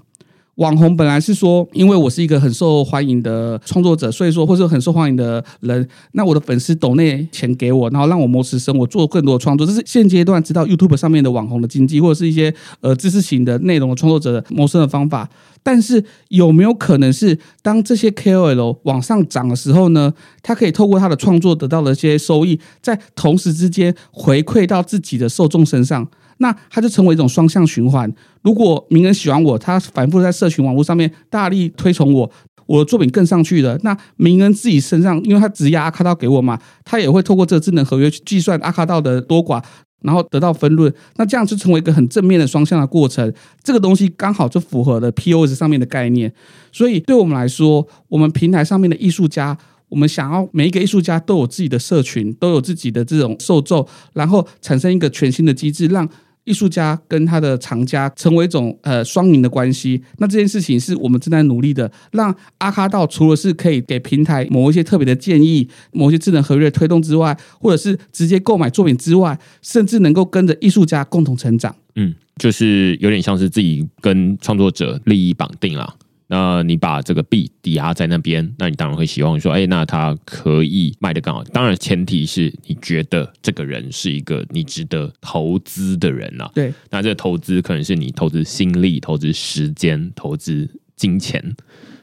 [0.57, 9.65] 网红本来是说，因为我是一个很受欢迎的创作者，所以说或者很受欢迎的人，那我的粉丝抖内钱给我，然后让我谋食生活，做更多的创作。
[9.65, 15.31] 这是现阶段知道 YouTube 上面的网红的经济，或者是一些呃知识型的内容的创作者的谋生的方法。
[15.71, 20.11] 但是有没有可能是当这些 KOL 往上涨的时候呢？
[20.43, 26.09] 他可以透过他的创作得到的一些收益，在同时之间回馈到自己的受众身上。
[26.39, 28.11] 那它就成为一种双向循环。
[28.41, 32.31] 如果名人喜欢我，他反复在社群网络上面大力推崇我，
[32.65, 33.79] 我的作品更上去了。
[33.83, 39.63] 那名人自己身上，因为他质押阿卡道给我嘛，他也会透过这个智能合约去计算阿卡道的多寡，
[40.03, 40.93] 然后得到分论。
[41.17, 43.33] 那这样就成为一个很正面的双向的过程。
[43.63, 46.33] 这个东西刚好就符合了 POS 上面的概念。
[46.73, 49.57] 所以对我们来说，我们平台上面的艺术家。
[49.91, 56.07] 我们想要每一个艺术家都有自己的社群，都有自己的这种受众，然后产生一个全新的机制，让
[56.49, 60.03] 艺术家跟他的藏家成为一种呃双赢的关系。
[60.17, 71.75] 那这件事情是我们正在努力的，让阿卡道除了是可以给平台某一些特别的建议、某些智能合约推动之外，或者是直接购买作品之外，甚至能够跟着艺术家共同成长。
[71.97, 75.95] 嗯，就是有点像是自己跟创作者利益绑定了。
[76.31, 81.43] 那你把这个币抵押在那边，那你当然会希望说，哎，那他可以卖得更好。
[81.45, 86.51] 当然，前提是你觉得这个人是一个你值得投资的人啊。
[86.55, 91.43] 对，那这个投资可能是你投资心力、投资时间、投资金钱，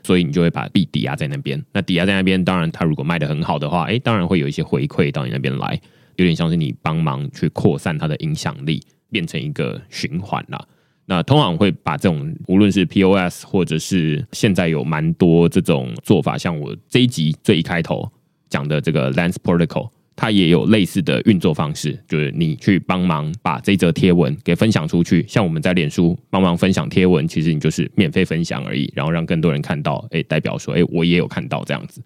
[0.02, 1.64] 所以你就会把币抵押在那边。
[1.72, 5.80] 那抵押在那边，当然他如果卖得很好的话，哎，当然会有一些回馈到你那边来，
[6.16, 10.68] 有点像是你帮忙去扩散他的影响力，变成一个循环了。
[11.08, 18.12] 那通常会把这种无论是 POS 或者是现在有蛮多这种做法，像我这一集最一开头
[18.50, 25.24] 讲的这个 Lens Protocol，它也有类似的运作方式，就是你去帮忙把这则贴文给分享出去。
[25.28, 32.02] 像我们在脸书帮忙分享贴文，其实你就是免费分享而已，然后让更多人看到，哎，代表说，哎，我也有看到这样子。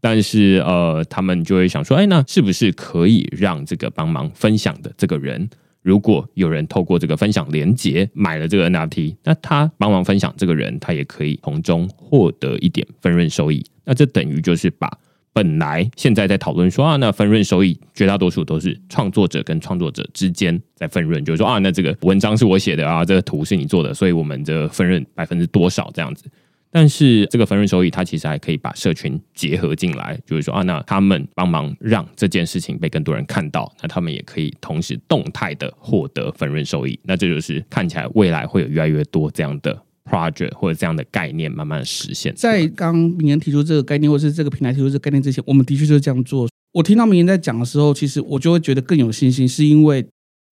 [0.00, 5.48] 但是呃，他们就会想说，哎，那是不是可以让这个帮忙分享的这个人？
[5.84, 13.62] 如果有人透过这个分享连结买了这个 NFT，那他帮忙分享这个人，他也可以从中获得一点分润收益。
[13.84, 14.90] 那这等于就是把
[15.34, 26.24] 本来现在在讨论说啊，那分润收益绝大多数都是创作者跟创作者之间在分润，就是说啊，那这个文章是我写的啊，这个图是你做的，所以我们的分润百分之多少这样子。
[26.74, 36.98] 但是这个分润收益，它其实还可以把社群结合进来，就是说啊，那他们帮忙让这件事情被更多人看到，那他们也可以同时动态的获得分润收益。
[37.04, 42.34] 那这就是看起来未来会有越来越多这样的 project 或者这样的概念慢慢实现。
[42.34, 46.48] 在刚明言提出这个概念，或是这个平台提出这个概念之前，我们的确就是这样做。
[46.72, 50.04] 我听到明言在讲的时候，其实我就会觉得更有信心，是因为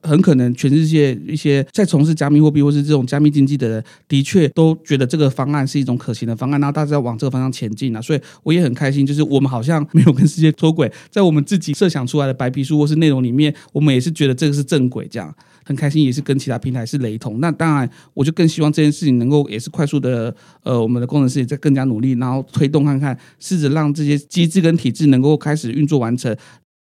[0.03, 8.01] 很可能全世界一些在从事加密货币或是这种加密经济的人，的确都觉得这个方案是一种可行的方案，然后大家往这个方向前进啊。
[8.01, 15.35] 所以我也很开心，就是我们好像没有跟世界脱轨，在我们自己设想出来的白皮书或是内容里面，我们也是觉得这个是正轨，这样
[15.65, 17.39] 很开心，也是跟其他平台是雷同。
[17.41, 20.35] 那当然，我就更希望这件事情能够也是快速的，
[20.65, 26.37] 呃，我们的工程师也在更加努力，然后推动看看，试着让这些机制跟体制能够开始运作完成，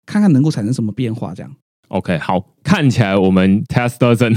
[0.07, 1.53] 看看能够产生什么变化，这样。
[1.91, 4.33] OK，好，看起来我们 test dozen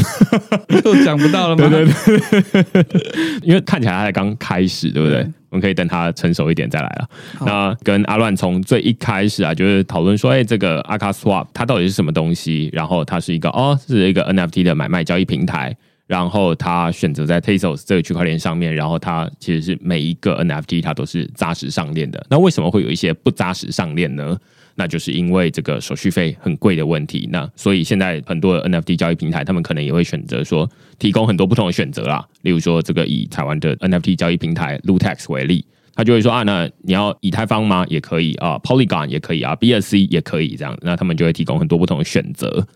[0.81, 1.69] 都讲不到了吗？
[1.69, 3.01] 对 对对，
[3.43, 5.21] 因为看起来他才刚开始，对不对？
[5.23, 7.07] 对我们可以等他成熟一点再来了。
[7.37, 12.71] 好那跟阿乱从最一开始啊，就是讨论说，哎，这个 Aka Swap 它到底是什么东西？
[12.73, 15.75] 然后它是一个哦，是一个 NFT 的买卖交易平台。
[16.05, 22.23] 然后他选择在 Tezos 这个区块链上面，然后它其实是每一个 NFT 它都是扎实上链的。
[22.29, 24.37] 那为什么会有一些不扎实上链呢？
[24.75, 27.27] 那就是因为这个手续费很贵的问题。
[27.31, 32.27] 那所以现在很多的 NFT 交易平台，他们可能也会选择说提供很多不同的选择啦。
[32.41, 37.85] 例如说，这个以台湾的 NFT 交易平台 Lootex 为例，他就会说啊，那你要以太坊吗？
[37.87, 40.77] 也可以啊，Polygon 也可以啊，BSC 也可以这样。
[40.81, 42.67] 那他们就会提供很多不同的选择。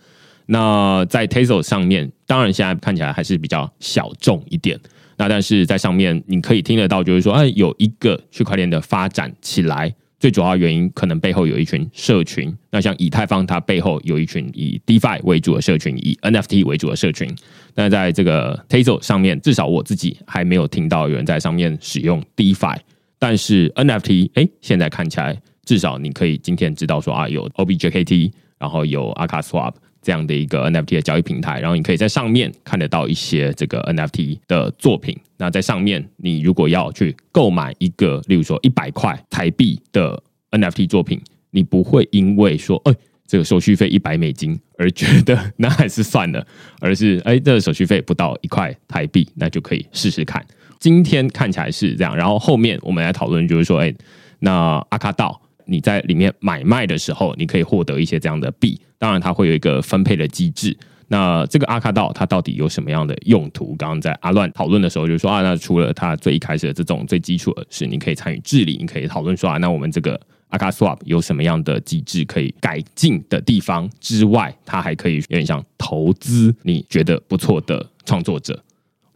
[0.45, 4.79] 那在 Tezos 上面，当然现在看起来还是比较小众一点。
[5.17, 9.93] 那但是在上面你可以听得到，就是说，哎，有一个区块链的发展起来。
[10.19, 17.29] 最主要原因可能背后有一群社群，那像以太坊，它背后有一群以 DeFi 为主的社群，以 NFT 为主的社群。
[17.75, 22.77] 那在这个 Tazo 上面，至少我自己还没有听到有人在上面使用 DeFi，
[23.19, 29.73] 但是 NFT，哎，现在看起来至少你可以今天知道说啊，有 OBJKT，然后有 Aka Swap。
[30.07, 35.13] 这样的一个 NFT 的交易平台，然后你可以在上面看得到一些这个 NFT 的作品。
[35.35, 42.93] 那在上面，你如果要去购买一个，例如说一百块台币的 NFT 作品，你不会因为说，哎，
[43.27, 46.47] 这个手续费一百美金而觉得那还是算了，
[46.79, 50.41] 而是哎，这个手续费不到一块台币，那就可以试试看。
[50.79, 53.93] 今天看起来是这样，然后后面我们来讨论，就是说，哎，
[54.39, 55.41] 那阿卡道。
[55.67, 60.75] 你在里面买卖的时候，你可以获得一些这样的币，当然它会有一个分配的机制。
[61.09, 63.73] 那这个阿卡道它到底有什么样的用途？
[63.75, 78.61] 刚刚在阿乱讨论的时候就说啊，那除了它最一开始的这种最基础的是你可以参与治理，你可以讨论说啊，那我们这个 Aka Swap 有什么样的机制可以改进的地方之外，它还可以有点像投资你觉得不错的创作者。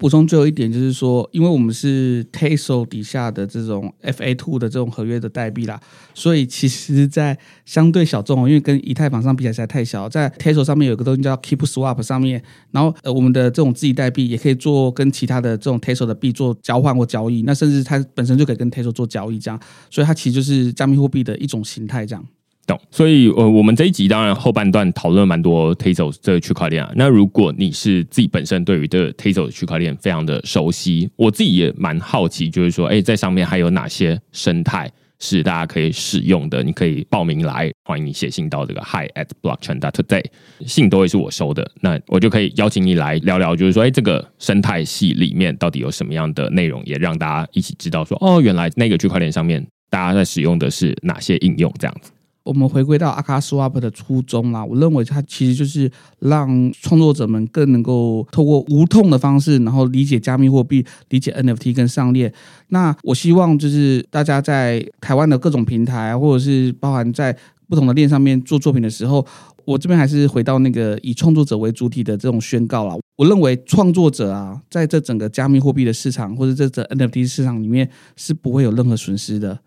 [0.02, 5.80] 补充最后一点就是说，因为我们是 TESO 底下的这种 FA2 的这种合约的代币啦，
[6.16, 12.42] 所以其实，在相对小众，因为跟以太坊上比起来实在太小，在 TESO 上面有个东西叫 Keep Swap 上面，
[12.72, 22.26] 然后呃，我们的这种自己代币也可以做跟其他的这种 TESO 的币做交换或交易，那甚至它本身就可以跟 TESO 做交易，这样，所以它其实就是加密货币的一种形态，这样。
[22.68, 26.92] 懂，所以呃，我们这一集当然后半段讨论蛮多 Tezos 这个区块链啊。
[26.96, 34.90] 那如果你是自己本身对于这 Tezos 区块链非常的熟悉，我自己也蛮好奇，就是说，哎，在上面还有哪些生态
[35.20, 36.64] 是大家可以使用的？
[36.64, 40.24] 你可以报名来，欢迎你写信到这个 Hi at Blockchain dot today，
[40.66, 52.11] 信都会是我收的，那我就可以邀请你来聊聊，就是说，哎，这个生态系里面到底有什么样的内容，也让大家一起知道说，哦，原来那个区块链上面大家在使用的是哪些应用，这样子。
[52.44, 62.34] 我们回归到 Aka Swap 的初衷啦，我认为它其实就是让创作者们更能够透过无痛的方式，然后理解加密货币、理解 NFT 跟上链。
[62.70, 67.38] 那我希望就是大家在台湾的各种平台，或者是包含在
[67.70, 69.26] 不同的链上面做作品的时候，
[69.66, 72.96] 我这边还是回到那个以创作者为主体的这种宣告啦。
[73.18, 79.60] 我认为创作者啊，在这整个加密货币的市场或者这整 NFT 市场里面是不会有任何损失的。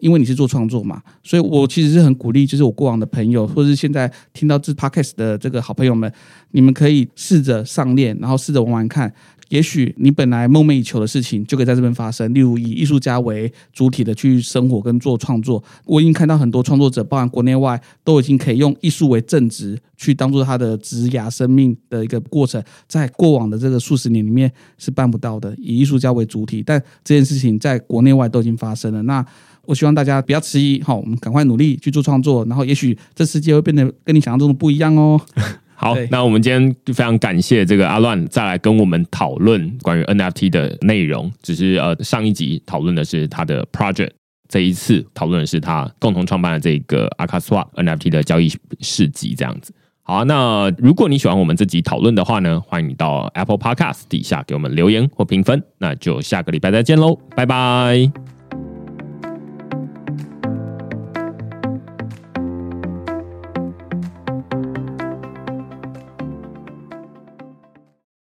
[0.00, 6.12] 因为你是做创作嘛，所以我其实是很鼓励，就是我过往的朋友，或者是现在听到这 podcast 的这个好朋友们，
[6.52, 9.12] 你们可以试着上链，然后试着玩玩看，
[9.48, 12.32] 也许你本来梦寐以求的事情就可以在这边发生。
[12.32, 29.02] 例如以艺术家为主体的去生活跟做创作，我已经看到很多创作者，包含国内外，都已经可以用艺术为正职，去当做他的职涯生命的一个过程，在过往的这个数十年里面是办不到的，以艺术家为主体，但这件事情在国内外都已经发生了。
[29.02, 29.24] 那
[29.70, 35.20] 我希望大家不要迟疑，好，我们赶快努力去做创作，然后也许这世界会变得跟你想象中的不一样哦。
[35.76, 41.30] 好，那我们今天就非常感谢这个阿乱再来跟我们讨论关于 NFT 的内容。
[41.40, 44.10] 只是呃，上一集讨论的是他的 project，
[44.48, 49.72] 这一次讨论的是他共同创办的这个 Aka Swap NFT 的交易市集，这样子。
[50.02, 55.62] 好啊，那如果你喜欢我们这集讨论的话呢，欢迎你到 Apple Podcast 底下给我们留言或评分。
[55.78, 58.39] 那就下个礼拜再见喽，拜拜。